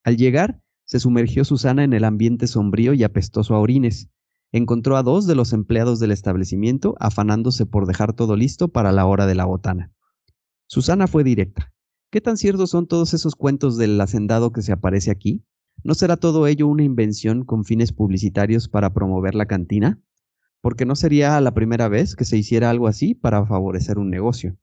Al 0.03 0.18
llegar, 0.18 0.62
se 0.84 1.00
sumergió 1.00 1.46
Susana 1.46 1.86
en 1.86 1.94
el 1.94 2.03
ambiente 2.03 2.48
sombrío 2.48 2.94
y 2.94 3.03
apestoso 3.03 3.56
a 3.56 3.62
orines. 3.62 4.10
Encontró 4.51 4.98
a 4.98 5.03
dos 5.03 5.25
de 5.25 5.36
los 5.36 5.53
empleados 5.53 6.01
del 6.01 6.12
establecimiento 6.12 6.96
afanándose 7.00 7.65
por 7.65 7.88
dejar 7.88 8.12
todo 8.12 8.36
listo 8.36 8.74
para 8.74 8.91
la 8.91 9.06
hora 9.06 9.25
de 9.25 9.36
la 9.36 9.46
botana. 9.46 9.94
Susana 10.68 11.08
fue 11.08 11.24
directa. 11.24 11.74
¿Qué 12.12 12.20
tan 12.20 12.36
ciertos 12.36 12.72
son 12.72 12.86
todos 12.86 13.13
esos 13.13 13.36
cuentos 13.36 13.77
del 13.77 14.01
hacendado 14.01 14.51
que 14.51 14.62
se 14.62 14.74
aparece 14.74 15.12
aquí? 15.12 15.46
¿No 15.82 15.96
será 15.96 16.18
todo 16.18 16.46
ello 16.46 16.68
una 16.68 16.84
invención 16.84 17.46
con 17.46 17.63
fines 17.63 17.94
publicitarios 17.94 18.68
para 18.68 18.91
promover 18.94 19.34
la 19.34 19.46
cantina? 19.46 20.01
Porque 20.60 20.86
no 20.86 20.98
sería 20.98 21.39
la 21.39 21.53
primera 21.53 21.88
vez 21.88 22.18
que 22.18 22.25
se 22.25 22.36
hiciera 22.36 22.70
algo 22.70 22.88
así 22.89 23.15
para 23.15 23.46
favorecer 23.46 23.98
un 23.98 24.10
negocio. 24.10 24.58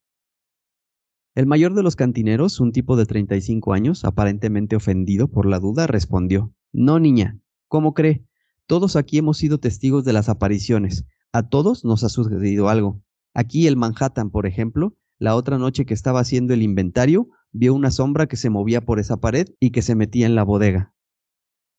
El 1.37 1.45
mayor 1.45 1.75
de 1.75 1.83
los 1.83 1.95
cantineros, 1.95 2.59
un 2.59 2.71
tipo 2.71 2.95
de 2.95 3.05
35 3.05 3.73
años, 3.73 4.05
aparentemente 4.05 4.75
ofendido 4.75 5.27
por 5.27 5.45
la 5.45 5.59
duda, 5.59 5.85
respondió, 5.85 6.51
No, 6.73 6.97
niña, 6.97 7.37
¿cómo 7.67 7.93
cree? 7.93 8.25
Todos 8.65 8.95
aquí 8.95 9.19
hemos 9.19 9.37
sido 9.37 9.59
testigos 9.59 10.03
de 10.03 10.13
las 10.13 10.29
apariciones. 10.29 11.05
A 11.31 11.47
todos 11.47 11.85
nos 11.85 12.03
ha 12.03 12.09
sucedido 12.09 12.69
algo. 12.69 13.03
Aquí 13.35 13.67
el 13.67 13.77
Manhattan, 13.77 14.31
por 14.31 14.47
ejemplo, 14.47 14.97
la 15.19 15.35
otra 15.35 15.59
noche 15.59 15.85
que 15.85 15.93
estaba 15.93 16.21
haciendo 16.21 16.55
el 16.55 16.63
inventario, 16.63 17.29
vio 17.51 17.75
una 17.75 17.91
sombra 17.91 18.25
que 18.25 18.35
se 18.35 18.49
movía 18.49 18.83
por 18.83 18.97
esa 18.99 19.17
pared 19.17 19.47
y 19.59 19.69
que 19.69 19.83
se 19.83 19.93
metía 19.93 20.25
en 20.25 20.33
la 20.33 20.41
bodega. 20.41 20.95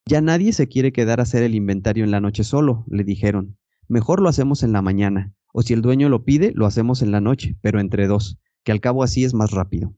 Ya 0.06 0.20
nadie 0.20 0.52
se 0.52 0.68
quiere 0.68 0.92
quedar 0.92 1.18
a 1.18 1.24
hacer 1.24 1.42
el 1.42 1.56
inventario 1.56 2.04
en 2.04 2.12
la 2.12 2.20
noche 2.20 2.44
solo, 2.44 2.84
le 2.88 3.02
dijeron. 3.02 3.58
Mejor 3.88 4.20
lo 4.20 4.28
hacemos 4.28 4.62
en 4.62 4.70
la 4.70 4.82
mañana, 4.82 5.34
o 5.52 5.62
si 5.62 5.72
el 5.72 5.82
dueño 5.82 6.08
lo 6.08 6.22
pide, 6.24 6.52
lo 6.54 6.64
hacemos 6.64 7.02
en 7.02 7.10
la 7.10 7.20
noche, 7.20 7.58
pero 7.60 7.80
entre 7.80 8.06
dos 8.06 8.38
que 8.68 8.72
al 8.72 8.82
cabo 8.82 9.02
así 9.02 9.25
es 9.25 9.32
más 9.32 9.52
rápido. 9.52 9.96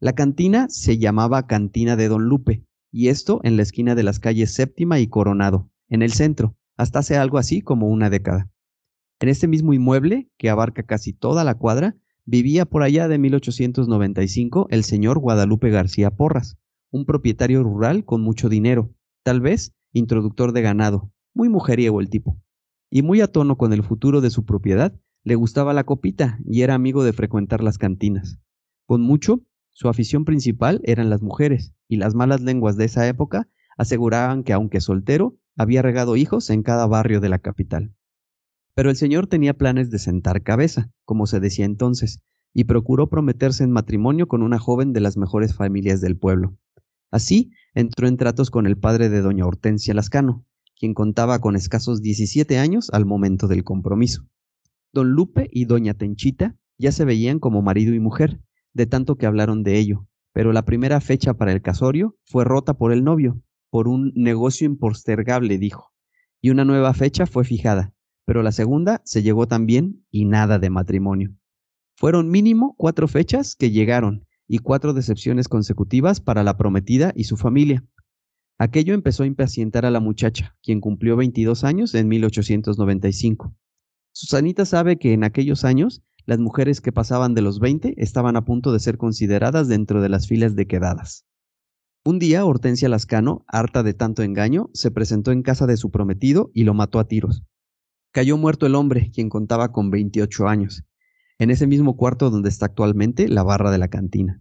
La 0.00 0.14
cantina 0.14 0.66
se 0.70 0.96
llamaba 0.96 1.46
Cantina 1.46 1.94
de 1.94 2.08
Don 2.08 2.24
Lupe, 2.24 2.64
y 2.90 3.08
esto 3.08 3.38
en 3.42 3.58
la 3.58 3.64
esquina 3.64 3.94
de 3.94 4.02
las 4.02 4.18
calles 4.18 4.54
Séptima 4.54 4.98
y 4.98 5.08
Coronado, 5.08 5.68
en 5.90 6.00
el 6.00 6.10
centro, 6.10 6.56
hasta 6.78 7.00
hace 7.00 7.18
algo 7.18 7.36
así 7.36 7.60
como 7.60 7.88
una 7.88 8.08
década. 8.08 8.50
En 9.20 9.28
este 9.28 9.46
mismo 9.46 9.74
inmueble, 9.74 10.30
que 10.38 10.48
abarca 10.48 10.84
casi 10.84 11.12
toda 11.12 11.44
la 11.44 11.56
cuadra, 11.56 11.98
vivía 12.24 12.64
por 12.64 12.82
allá 12.82 13.08
de 13.08 13.18
1895 13.18 14.68
el 14.70 14.82
señor 14.82 15.18
Guadalupe 15.18 15.68
García 15.68 16.10
Porras, 16.10 16.56
un 16.90 17.04
propietario 17.04 17.62
rural 17.62 18.06
con 18.06 18.22
mucho 18.22 18.48
dinero, 18.48 18.94
tal 19.22 19.42
vez 19.42 19.74
introductor 19.92 20.52
de 20.52 20.62
ganado, 20.62 21.12
muy 21.34 21.50
mujeriego 21.50 22.00
el 22.00 22.08
tipo. 22.08 22.40
Y 22.90 23.02
muy 23.02 23.20
a 23.20 23.26
tono 23.26 23.58
con 23.58 23.74
el 23.74 23.82
futuro 23.82 24.22
de 24.22 24.30
su 24.30 24.46
propiedad, 24.46 24.98
le 25.26 25.34
gustaba 25.34 25.74
la 25.74 25.82
copita 25.82 26.38
y 26.46 26.62
era 26.62 26.74
amigo 26.74 27.02
de 27.02 27.12
frecuentar 27.12 27.60
las 27.60 27.78
cantinas. 27.78 28.38
Con 28.86 29.00
mucho, 29.00 29.42
su 29.72 29.88
afición 29.88 30.24
principal 30.24 30.80
eran 30.84 31.10
las 31.10 31.20
mujeres, 31.20 31.74
y 31.88 31.96
las 31.96 32.14
malas 32.14 32.42
lenguas 32.42 32.76
de 32.76 32.84
esa 32.84 33.08
época 33.08 33.48
aseguraban 33.76 34.44
que 34.44 34.52
aunque 34.52 34.80
soltero, 34.80 35.36
había 35.56 35.82
regado 35.82 36.14
hijos 36.14 36.48
en 36.48 36.62
cada 36.62 36.86
barrio 36.86 37.20
de 37.20 37.28
la 37.28 37.40
capital. 37.40 37.92
Pero 38.76 38.88
el 38.88 38.94
señor 38.94 39.26
tenía 39.26 39.58
planes 39.58 39.90
de 39.90 39.98
sentar 39.98 40.44
cabeza, 40.44 40.92
como 41.04 41.26
se 41.26 41.40
decía 41.40 41.64
entonces, 41.64 42.20
y 42.54 42.62
procuró 42.62 43.08
prometerse 43.08 43.64
en 43.64 43.72
matrimonio 43.72 44.28
con 44.28 44.44
una 44.44 44.60
joven 44.60 44.92
de 44.92 45.00
las 45.00 45.16
mejores 45.16 45.56
familias 45.56 46.00
del 46.00 46.16
pueblo. 46.16 46.56
Así 47.10 47.50
entró 47.74 48.06
en 48.06 48.16
tratos 48.16 48.52
con 48.52 48.64
el 48.64 48.78
padre 48.78 49.08
de 49.08 49.22
doña 49.22 49.44
Hortensia 49.44 49.92
Lascano, 49.92 50.46
quien 50.78 50.94
contaba 50.94 51.40
con 51.40 51.56
escasos 51.56 52.00
17 52.00 52.58
años 52.58 52.90
al 52.92 53.06
momento 53.06 53.48
del 53.48 53.64
compromiso. 53.64 54.28
Don 54.96 55.10
Lupe 55.10 55.50
y 55.52 55.66
Doña 55.66 55.92
Tenchita 55.92 56.56
ya 56.78 56.90
se 56.90 57.04
veían 57.04 57.38
como 57.38 57.60
marido 57.60 57.92
y 57.92 58.00
mujer, 58.00 58.40
de 58.72 58.86
tanto 58.86 59.16
que 59.16 59.26
hablaron 59.26 59.62
de 59.62 59.76
ello, 59.76 60.08
pero 60.32 60.54
la 60.54 60.64
primera 60.64 61.02
fecha 61.02 61.34
para 61.34 61.52
el 61.52 61.60
casorio 61.60 62.16
fue 62.24 62.46
rota 62.46 62.78
por 62.78 62.92
el 62.92 63.04
novio, 63.04 63.42
por 63.68 63.88
un 63.88 64.10
negocio 64.14 64.64
impostergable, 64.64 65.58
dijo, 65.58 65.92
y 66.40 66.48
una 66.48 66.64
nueva 66.64 66.94
fecha 66.94 67.26
fue 67.26 67.44
fijada, 67.44 67.92
pero 68.24 68.42
la 68.42 68.52
segunda 68.52 69.02
se 69.04 69.22
llegó 69.22 69.46
también 69.46 70.02
y 70.10 70.24
nada 70.24 70.58
de 70.58 70.70
matrimonio. 70.70 71.36
Fueron 71.98 72.30
mínimo 72.30 72.74
cuatro 72.78 73.06
fechas 73.06 73.54
que 73.54 73.72
llegaron 73.72 74.26
y 74.48 74.60
cuatro 74.60 74.94
decepciones 74.94 75.46
consecutivas 75.46 76.22
para 76.22 76.42
la 76.42 76.56
prometida 76.56 77.12
y 77.14 77.24
su 77.24 77.36
familia. 77.36 77.84
Aquello 78.56 78.94
empezó 78.94 79.24
a 79.24 79.26
impacientar 79.26 79.84
a 79.84 79.90
la 79.90 80.00
muchacha, 80.00 80.56
quien 80.62 80.80
cumplió 80.80 81.16
22 81.16 81.64
años 81.64 81.94
en 81.94 82.08
1895. 82.08 83.54
Susanita 84.18 84.64
sabe 84.64 84.96
que 84.96 85.12
en 85.12 85.24
aquellos 85.24 85.62
años 85.62 86.02
las 86.24 86.38
mujeres 86.38 86.80
que 86.80 86.90
pasaban 86.90 87.34
de 87.34 87.42
los 87.42 87.60
20 87.60 87.92
estaban 87.98 88.34
a 88.36 88.46
punto 88.46 88.72
de 88.72 88.80
ser 88.80 88.96
consideradas 88.96 89.68
dentro 89.68 90.00
de 90.00 90.08
las 90.08 90.26
filas 90.26 90.56
de 90.56 90.66
quedadas. 90.66 91.26
Un 92.02 92.18
día 92.18 92.46
Hortensia 92.46 92.88
Lascano, 92.88 93.44
harta 93.46 93.82
de 93.82 93.92
tanto 93.92 94.22
engaño, 94.22 94.70
se 94.72 94.90
presentó 94.90 95.32
en 95.32 95.42
casa 95.42 95.66
de 95.66 95.76
su 95.76 95.90
prometido 95.90 96.50
y 96.54 96.64
lo 96.64 96.72
mató 96.72 96.98
a 96.98 97.06
tiros. 97.06 97.42
Cayó 98.10 98.38
muerto 98.38 98.64
el 98.64 98.74
hombre, 98.74 99.10
quien 99.12 99.28
contaba 99.28 99.70
con 99.70 99.90
28 99.90 100.48
años, 100.48 100.84
en 101.38 101.50
ese 101.50 101.66
mismo 101.66 101.98
cuarto 101.98 102.30
donde 102.30 102.48
está 102.48 102.64
actualmente 102.64 103.28
la 103.28 103.42
barra 103.42 103.70
de 103.70 103.76
la 103.76 103.88
cantina. 103.88 104.40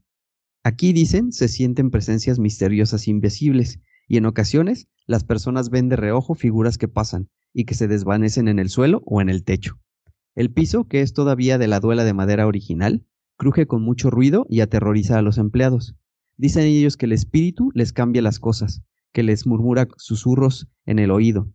Aquí, 0.64 0.94
dicen, 0.94 1.34
se 1.34 1.50
sienten 1.50 1.92
presencias 1.92 2.40
misteriosas 2.40 3.10
invisibles, 3.10 3.82
y 4.08 4.18
en 4.18 4.26
ocasiones 4.26 4.88
las 5.06 5.24
personas 5.24 5.70
ven 5.70 5.90
de 5.90 5.96
reojo 5.96 6.36
figuras 6.36 6.78
que 6.78 6.88
pasan, 6.88 7.30
y 7.54 7.66
que 7.66 7.74
se 7.74 7.88
desvanecen 7.88 8.48
en 8.48 8.60
el 8.60 8.70
suelo 8.70 9.02
o 9.06 9.22
en 9.22 9.30
el 9.30 9.44
techo. 9.44 9.80
El 10.36 10.52
piso, 10.52 10.88
que 10.88 11.02
es 11.02 11.14
todavía 11.14 11.58
de 11.58 11.68
la 11.68 11.80
duela 11.80 12.04
de 12.04 12.14
madera 12.14 12.48
original, 12.48 13.06
cruje 13.38 13.66
con 13.66 13.82
mucho 13.82 14.10
ruido 14.10 14.46
y 14.50 14.60
aterroriza 14.60 15.18
a 15.18 15.22
los 15.22 15.38
empleados. 15.38 15.96
Dicen 16.38 16.64
ellos 16.64 16.98
que 16.98 17.06
el 17.06 17.14
espíritu 17.14 17.72
les 17.74 17.94
cambia 17.94 18.22
las 18.22 18.40
cosas, 18.40 18.82
que 19.14 19.24
les 19.24 19.48
murmura 19.48 19.88
susurros 19.98 20.68
en 20.86 21.00
el 21.00 21.12
oído. 21.12 21.50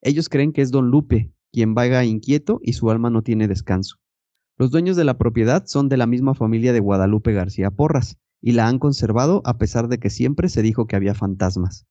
Ellos 0.00 0.28
creen 0.28 0.52
que 0.52 0.62
es 0.62 0.70
don 0.70 0.90
Lupe, 0.90 1.32
quien 1.50 1.74
vaga 1.74 2.04
inquieto 2.04 2.60
y 2.62 2.74
su 2.74 2.90
alma 2.90 3.10
no 3.10 3.22
tiene 3.22 3.48
descanso. 3.48 3.96
Los 4.56 4.70
dueños 4.70 4.96
de 4.96 5.04
la 5.04 5.18
propiedad 5.18 5.64
son 5.66 5.88
de 5.88 5.96
la 5.96 6.06
misma 6.06 6.34
familia 6.34 6.72
de 6.72 6.80
Guadalupe 6.80 7.32
García 7.32 7.72
Porras, 7.72 8.18
y 8.42 8.52
la 8.52 8.68
han 8.68 8.78
conservado 8.78 9.40
a 9.46 9.56
pesar 9.56 9.88
de 9.88 9.98
que 9.98 10.10
siempre 10.10 10.50
se 10.50 10.60
dijo 10.60 10.86
que 10.86 10.96
había 10.96 11.14
fantasmas. 11.14 11.86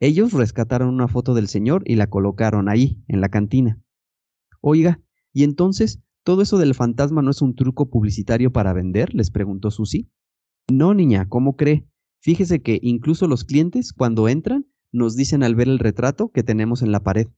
Ellos 0.00 0.32
rescataron 0.32 0.92
una 0.92 1.08
foto 1.08 1.32
del 1.32 1.48
señor 1.48 1.82
y 1.86 1.94
la 1.94 2.08
colocaron 2.08 2.68
ahí, 2.68 3.02
en 3.08 3.20
la 3.20 3.30
cantina. 3.30 3.80
Oiga, 4.60 5.00
¿y 5.32 5.44
entonces 5.44 6.02
todo 6.24 6.42
eso 6.42 6.58
del 6.58 6.74
fantasma 6.74 7.22
no 7.22 7.30
es 7.30 7.40
un 7.40 7.54
truco 7.54 7.88
publicitario 7.88 8.52
para 8.52 8.72
vender? 8.72 9.14
les 9.14 9.30
preguntó 9.30 9.70
Susi. 9.70 10.10
No, 10.70 10.94
niña, 10.94 11.28
¿cómo 11.28 11.56
cree? 11.56 11.86
Fíjese 12.20 12.60
que 12.60 12.80
incluso 12.82 13.28
los 13.28 13.44
clientes, 13.44 13.92
cuando 13.92 14.28
entran, 14.28 14.66
nos 14.90 15.14
dicen 15.16 15.42
al 15.42 15.54
ver 15.54 15.68
el 15.68 15.78
retrato 15.78 16.30
que 16.30 16.42
tenemos 16.42 16.82
en 16.82 16.90
la 16.90 17.02
pared. 17.02 17.28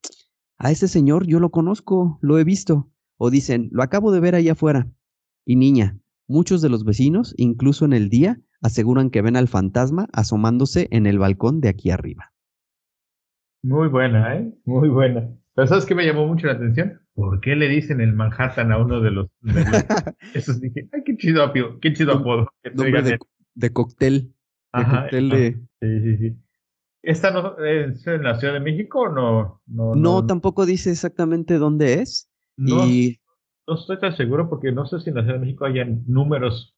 A 0.58 0.70
ese 0.70 0.88
señor 0.88 1.26
yo 1.26 1.40
lo 1.40 1.50
conozco, 1.50 2.18
lo 2.22 2.38
he 2.38 2.44
visto. 2.44 2.90
O 3.18 3.30
dicen, 3.30 3.68
lo 3.72 3.82
acabo 3.82 4.12
de 4.12 4.20
ver 4.20 4.34
ahí 4.34 4.48
afuera. 4.48 4.90
Y 5.44 5.56
niña, 5.56 5.98
muchos 6.28 6.62
de 6.62 6.68
los 6.68 6.84
vecinos, 6.84 7.34
incluso 7.36 7.84
en 7.84 7.92
el 7.92 8.08
día, 8.08 8.40
aseguran 8.62 9.10
que 9.10 9.22
ven 9.22 9.36
al 9.36 9.48
fantasma 9.48 10.08
asomándose 10.12 10.88
en 10.90 11.06
el 11.06 11.18
balcón 11.18 11.60
de 11.60 11.68
aquí 11.68 11.90
arriba. 11.90 12.32
Muy 13.62 13.88
buena, 13.88 14.36
¿eh? 14.36 14.52
Muy 14.64 14.88
buena. 14.88 15.28
Pero 15.54 15.68
¿sabes 15.68 15.86
qué 15.86 15.94
me 15.94 16.04
llamó 16.04 16.26
mucho 16.26 16.46
la 16.46 16.52
atención? 16.52 17.00
¿Por 17.14 17.40
qué 17.40 17.56
le 17.56 17.68
dicen 17.68 18.00
el 18.00 18.12
Manhattan 18.12 18.70
a 18.72 18.78
uno 18.78 19.00
de 19.00 19.10
los... 19.10 19.28
esos 20.34 20.60
dije, 20.60 20.88
ay, 20.92 21.02
qué 21.04 21.16
chido, 21.16 21.50
qué 21.80 21.92
chido 21.94 22.12
apodo. 22.12 22.48
Nombre 22.74 23.02
de, 23.02 23.18
de, 23.54 23.72
cóctel. 23.72 24.34
De 24.72 24.84
cóctel 24.84 25.28
de... 25.30 25.52
Sí, 25.80 26.00
sí, 26.00 26.16
sí. 26.18 26.36
¿Esta 27.02 27.30
no 27.30 27.56
es 27.64 28.06
en 28.06 28.22
la 28.22 28.38
Ciudad 28.38 28.54
de 28.54 28.60
México 28.60 29.00
o 29.00 29.08
no? 29.08 29.62
No, 29.66 29.94
no, 29.94 30.26
tampoco 30.26 30.66
dice 30.66 30.90
exactamente 30.90 31.54
dónde 31.54 32.02
es. 32.02 32.28
No, 32.56 32.86
y... 32.86 33.18
no 33.66 33.76
estoy 33.76 33.98
tan 33.98 34.16
seguro 34.16 34.50
porque 34.50 34.72
no 34.72 34.86
sé 34.86 35.00
si 35.00 35.10
en 35.10 35.16
la 35.16 35.22
Ciudad 35.22 35.36
de 35.36 35.46
México 35.46 35.64
hayan 35.64 36.04
números 36.06 36.75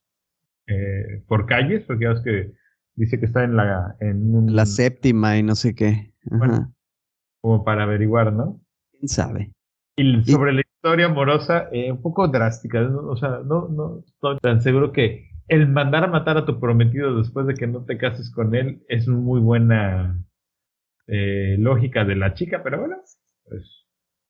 eh, 0.68 1.24
por 1.26 1.46
calles, 1.46 1.85
porque 1.87 2.04
ya 2.04 2.11
ves 2.11 2.22
que 2.22 2.52
dice 2.94 3.18
que 3.18 3.26
está 3.26 3.44
en 3.44 3.57
la... 3.57 3.96
En 4.00 4.54
La 4.54 4.66
séptima 4.66 5.37
y 5.37 5.42
no 5.42 5.54
sé 5.54 5.74
qué. 5.74 6.12
Bueno, 6.24 6.72
como 7.40 7.64
para 7.64 7.85
averiguar, 7.85 8.33
¿no? 8.33 8.61
¿Quién 8.92 9.09
sabe? 9.09 9.52
Y 9.96 10.22
sobre 10.24 10.52
la 10.52 10.61
historia 10.61 11.07
amorosa, 11.07 11.68
eh, 11.72 11.90
un 11.90 12.00
poco 12.00 12.28
drástica, 12.28 12.83
o 12.83 13.16
sea, 13.16 13.40
no, 13.44 13.68
no 13.68 14.04
estoy 14.07 14.38
tan 14.38 14.62
seguro 14.62 14.92
que 14.92 15.28
el 15.48 15.68
mandar 15.68 16.04
a 16.04 16.09
matar 16.09 16.37
a 16.37 16.44
tu 16.44 16.61
prometido 16.61 17.18
después 17.18 17.46
de 17.46 17.54
que 17.54 17.66
no 17.66 17.85
te 17.85 17.98
cases 17.98 18.31
con 18.31 18.54
él 18.54 18.85
es 18.88 19.09
una 19.09 19.18
muy 19.18 19.40
buena 19.40 20.22
eh, 21.07 21.57
lógica 21.59 22.04
de 22.04 22.16
la 22.16 22.35
chica, 22.35 22.62
pero 22.62 22.81
bueno, 22.81 22.96
pues 23.44 23.87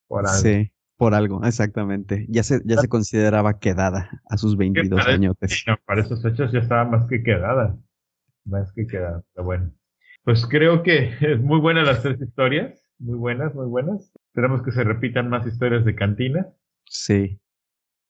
por 0.07 0.27
Sí. 0.29 0.73
Por 0.99 1.15
algo, 1.15 1.45
exactamente. 1.45 2.27
Ya 2.29 2.43
se, 2.43 2.61
ya 2.65 2.77
se 2.77 2.89
consideraba 2.89 3.61
quedada 3.61 4.21
a 4.29 4.37
sus 4.37 4.57
22 4.57 5.07
años. 5.07 5.37
para 5.87 6.01
esos 6.01 6.25
hechos 6.25 6.51
ya 6.51 6.59
estaba 6.59 6.85
más 6.85 7.09
que 7.09 7.23
quedada. 7.23 7.79
Más 8.45 8.73
que 8.73 8.89
quedada, 8.89 9.23
pero 9.33 9.45
bueno. 9.45 9.73
Pues 10.25 10.45
creo 10.45 10.83
que 10.83 11.15
es 11.21 11.41
muy 11.41 11.61
buenas 11.61 11.87
las 11.87 12.03
tres 12.03 12.21
historias. 12.21 12.85
Muy 12.99 13.17
buenas, 13.17 13.55
muy 13.55 13.67
buenas. 13.67 14.13
Esperamos 14.27 14.63
que 14.63 14.73
se 14.73 14.83
repitan 14.83 15.31
más 15.31 15.47
historias 15.47 15.85
de 15.85 15.95
cantina. 15.95 16.49
Sí. 16.87 17.41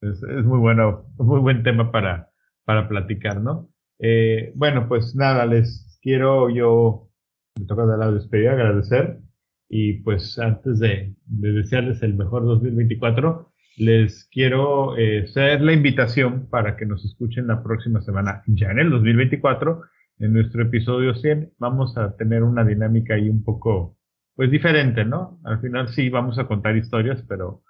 Es, 0.00 0.22
muy 0.22 0.58
bueno, 0.58 1.04
muy 1.18 1.40
buen 1.40 1.62
tema 1.62 1.92
para, 1.92 2.30
para 2.64 2.88
platicar, 2.88 3.38
¿no? 3.38 3.68
Eh, 3.98 4.52
bueno, 4.54 4.88
pues 4.88 5.14
nada, 5.14 5.44
les 5.44 5.98
quiero 6.00 6.48
yo, 6.48 7.10
me 7.58 7.66
toca 7.66 7.84
dar 7.84 7.98
la 7.98 8.10
despedida, 8.12 8.52
agradecer 8.52 9.20
y 9.68 9.94
pues 10.00 10.38
antes 10.38 10.78
de, 10.78 11.14
desearles 11.26 12.02
el 12.02 12.14
mejor 12.14 12.44
2024, 12.44 13.52
les 13.76 14.28
quiero 14.32 14.96
eh, 14.98 15.24
hacer 15.24 15.60
la 15.60 15.72
invitación 15.72 16.48
para 16.50 16.76
que 16.76 16.86
nos 16.86 17.04
escuchen 17.04 17.46
la 17.46 17.62
próxima 17.62 18.00
semana, 18.00 18.42
ya 18.46 18.70
en 18.70 18.78
el 18.78 18.90
2024, 18.90 19.82
en 20.20 20.32
nuestro 20.32 20.62
episodio 20.62 21.14
100. 21.14 21.52
Vamos 21.58 21.96
a 21.96 22.16
tener 22.16 22.42
una 22.42 22.64
dinámica 22.64 23.14
ahí 23.14 23.28
un 23.28 23.44
poco, 23.44 23.96
pues 24.34 24.50
diferente, 24.50 25.04
¿no? 25.04 25.38
Al 25.44 25.60
final 25.60 25.88
sí 25.88 26.08
vamos 26.08 26.38
a 26.38 26.46
contar 26.46 26.76
historias, 26.76 27.22
pero 27.28 27.62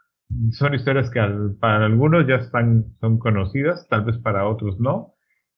son 0.52 0.74
historias 0.74 1.11
que 1.11 1.20
para 1.61 1.87
algunos 1.87 2.26
ya 2.26 2.37
están, 2.37 2.94
son 3.00 3.18
conocidas, 3.18 3.87
tal 3.88 4.04
vez 4.04 4.16
para 4.18 4.46
otros 4.46 4.78
no. 4.78 5.14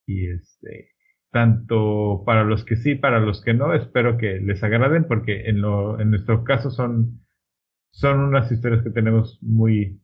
Y 0.06 0.28
este, 0.30 0.88
tanto 1.30 2.22
para 2.26 2.44
los 2.44 2.64
que 2.64 2.76
sí, 2.76 2.94
para 2.94 3.20
los 3.20 3.42
que 3.42 3.54
no, 3.54 3.74
espero 3.74 4.16
que 4.16 4.40
les 4.40 4.62
agraden 4.62 5.04
porque 5.06 5.48
en, 5.48 5.60
lo, 5.60 6.00
en 6.00 6.10
nuestro 6.10 6.44
caso 6.44 6.70
son, 6.70 7.20
son 7.92 8.20
unas 8.20 8.50
historias 8.50 8.82
que 8.82 8.90
tenemos 8.90 9.38
muy, 9.40 10.00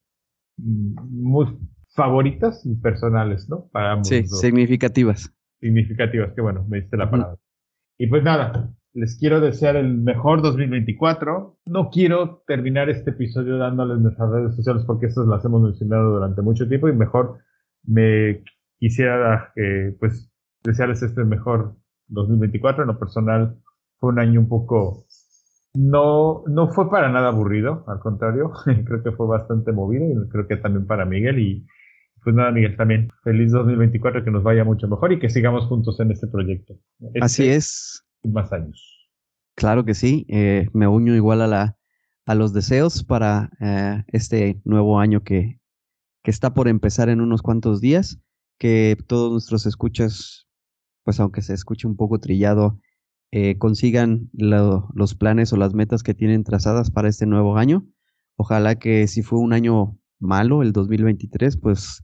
muy 0.56 1.58
favoritas 1.88 2.64
y 2.64 2.76
personales, 2.76 3.48
¿no? 3.48 3.68
Para 3.72 3.92
ambos 3.92 4.08
sí, 4.08 4.26
significativas. 4.26 5.32
Significativas, 5.60 6.32
que 6.34 6.42
bueno, 6.42 6.64
me 6.68 6.80
diste 6.80 6.96
la 6.96 7.10
palabra. 7.10 7.36
Y 7.98 8.06
pues 8.06 8.22
nada, 8.22 8.70
les 8.92 9.18
quiero 9.18 9.40
desear 9.40 9.76
el 9.76 9.94
mejor 9.98 10.42
2024. 10.42 11.58
No 11.66 11.90
quiero 11.90 12.42
terminar 12.46 12.88
este 12.88 13.10
episodio 13.10 13.58
dándoles 13.58 13.98
nuestras 13.98 14.30
redes 14.30 14.54
sociales 14.54 14.84
porque 14.86 15.06
estas 15.06 15.26
las 15.26 15.44
hemos 15.44 15.62
mencionado 15.62 16.12
durante 16.12 16.42
mucho 16.42 16.68
tiempo 16.68 16.88
y 16.88 16.92
mejor 16.92 17.38
me 17.84 18.42
quisiera 18.78 19.52
eh, 19.56 19.96
pues 19.98 20.30
desearles 20.66 21.02
este 21.02 21.24
mejor 21.24 21.76
2024. 22.08 22.82
En 22.82 22.88
lo 22.88 22.98
personal, 22.98 23.58
fue 23.98 24.10
un 24.10 24.18
año 24.18 24.40
un 24.40 24.48
poco. 24.48 25.06
No, 25.74 26.42
no 26.46 26.68
fue 26.68 26.90
para 26.90 27.10
nada 27.10 27.28
aburrido, 27.28 27.84
al 27.86 28.00
contrario, 28.00 28.52
creo 28.64 29.02
que 29.02 29.12
fue 29.12 29.26
bastante 29.26 29.72
movido 29.72 30.04
y 30.06 30.28
creo 30.28 30.46
que 30.46 30.56
también 30.56 30.86
para 30.86 31.04
Miguel. 31.04 31.38
Y 31.38 31.66
pues 32.22 32.34
nada, 32.34 32.50
Miguel, 32.50 32.76
también 32.76 33.10
feliz 33.22 33.52
2024, 33.52 34.24
que 34.24 34.30
nos 34.30 34.42
vaya 34.42 34.64
mucho 34.64 34.88
mejor 34.88 35.12
y 35.12 35.18
que 35.18 35.28
sigamos 35.28 35.66
juntos 35.66 36.00
en 36.00 36.10
este 36.10 36.26
proyecto. 36.26 36.74
Así 37.20 37.44
este 37.44 37.56
es. 37.56 38.02
Más 38.24 38.52
años. 38.52 39.08
Claro 39.54 39.84
que 39.84 39.94
sí, 39.94 40.26
eh, 40.28 40.68
me 40.72 40.86
uno 40.88 41.14
igual 41.14 41.40
a, 41.40 41.46
la, 41.46 41.76
a 42.26 42.34
los 42.34 42.52
deseos 42.52 43.04
para 43.04 43.50
eh, 43.60 44.04
este 44.08 44.60
nuevo 44.64 44.98
año 44.98 45.22
que, 45.22 45.60
que 46.22 46.30
está 46.30 46.52
por 46.52 46.68
empezar 46.68 47.08
en 47.08 47.20
unos 47.20 47.40
cuantos 47.40 47.80
días, 47.80 48.20
que 48.58 48.96
todos 49.06 49.30
nuestros 49.30 49.64
escuchas 49.64 50.45
pues 51.06 51.20
aunque 51.20 51.40
se 51.40 51.54
escuche 51.54 51.86
un 51.86 51.94
poco 51.94 52.18
trillado, 52.18 52.80
eh, 53.30 53.58
consigan 53.58 54.28
los 54.32 55.14
planes 55.14 55.52
o 55.52 55.56
las 55.56 55.72
metas 55.72 56.02
que 56.02 56.14
tienen 56.14 56.42
trazadas 56.42 56.90
para 56.90 57.08
este 57.08 57.26
nuevo 57.26 57.58
año. 57.58 57.86
Ojalá 58.34 58.74
que 58.74 59.06
si 59.06 59.22
fue 59.22 59.38
un 59.38 59.52
año 59.52 59.96
malo, 60.18 60.62
el 60.62 60.72
2023, 60.72 61.58
pues 61.58 62.02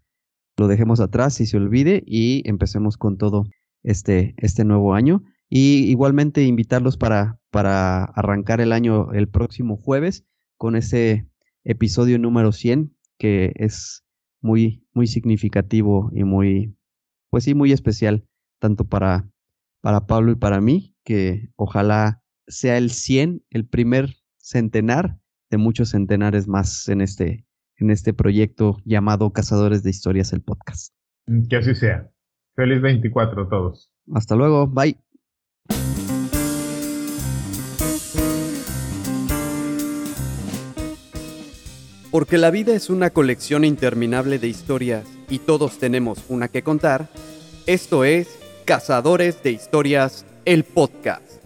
lo 0.57 0.69
dejemos 0.69 1.01
atrás 1.01 1.41
y 1.41 1.47
se 1.47 1.57
olvide 1.57 2.05
y 2.07 2.49
empecemos 2.49 2.97
con 2.97 3.19
todo 3.19 3.43
este, 3.83 4.37
este 4.37 4.65
nuevo 4.65 4.95
año. 4.95 5.25
Y 5.49 5.91
igualmente 5.91 6.45
invitarlos 6.45 6.97
para, 6.97 7.41
para 7.51 8.05
arrancar 8.05 8.61
el 8.61 8.71
año 8.71 9.11
el 9.11 9.29
próximo 9.29 9.77
jueves 9.77 10.25
con 10.57 10.77
ese 10.77 11.27
episodio 11.65 12.21
número 12.21 12.53
100 12.53 12.95
que 13.19 13.53
es 13.57 14.05
muy, 14.41 14.87
muy 14.95 15.09
significativo 15.09 16.13
y 16.15 16.23
muy, 16.23 16.77
pues 17.31 17.43
sí, 17.43 17.55
muy 17.55 17.73
especial 17.73 18.29
tanto 18.63 18.85
para, 18.85 19.29
para 19.81 20.07
Pablo 20.07 20.31
y 20.31 20.37
para 20.37 20.61
mí, 20.61 20.95
que 21.03 21.51
ojalá 21.57 22.23
sea 22.47 22.79
el 22.79 22.91
100, 22.91 23.45
el 23.51 23.67
primer 23.67 24.15
centenar 24.39 25.19
de 25.51 25.59
muchos 25.59 25.91
centenares 25.91 26.47
más 26.47 26.89
en 26.89 27.01
este, 27.01 27.45
en 27.77 27.91
este 27.91 28.15
proyecto 28.15 28.79
llamado 28.85 29.33
Cazadores 29.33 29.83
de 29.83 29.91
Historias, 29.91 30.33
el 30.33 30.43
podcast. 30.43 30.95
Mm, 31.27 31.49
que 31.49 31.57
así 31.57 31.75
sea. 31.75 32.09
Feliz 32.55 32.81
24 32.81 33.43
a 33.43 33.49
todos. 33.49 33.91
Hasta 34.15 34.37
luego, 34.37 34.69
bye. 34.69 34.97
Porque 42.13 42.39
la 42.39 42.53
vida 42.53 42.75
es 42.75 42.91
una 42.91 43.11
colección 43.11 43.65
interminable 43.65 44.39
de 44.39 44.47
historias 44.47 45.05
y 45.29 45.41
todos 45.41 45.79
tenemos 45.79 46.25
una 46.29 46.47
que 46.47 46.63
contar, 46.63 47.09
esto 47.67 48.05
es 48.05 48.42
Cazadores 48.73 49.43
de 49.43 49.51
Historias, 49.51 50.25
el 50.47 50.65
podcast. 50.65 51.42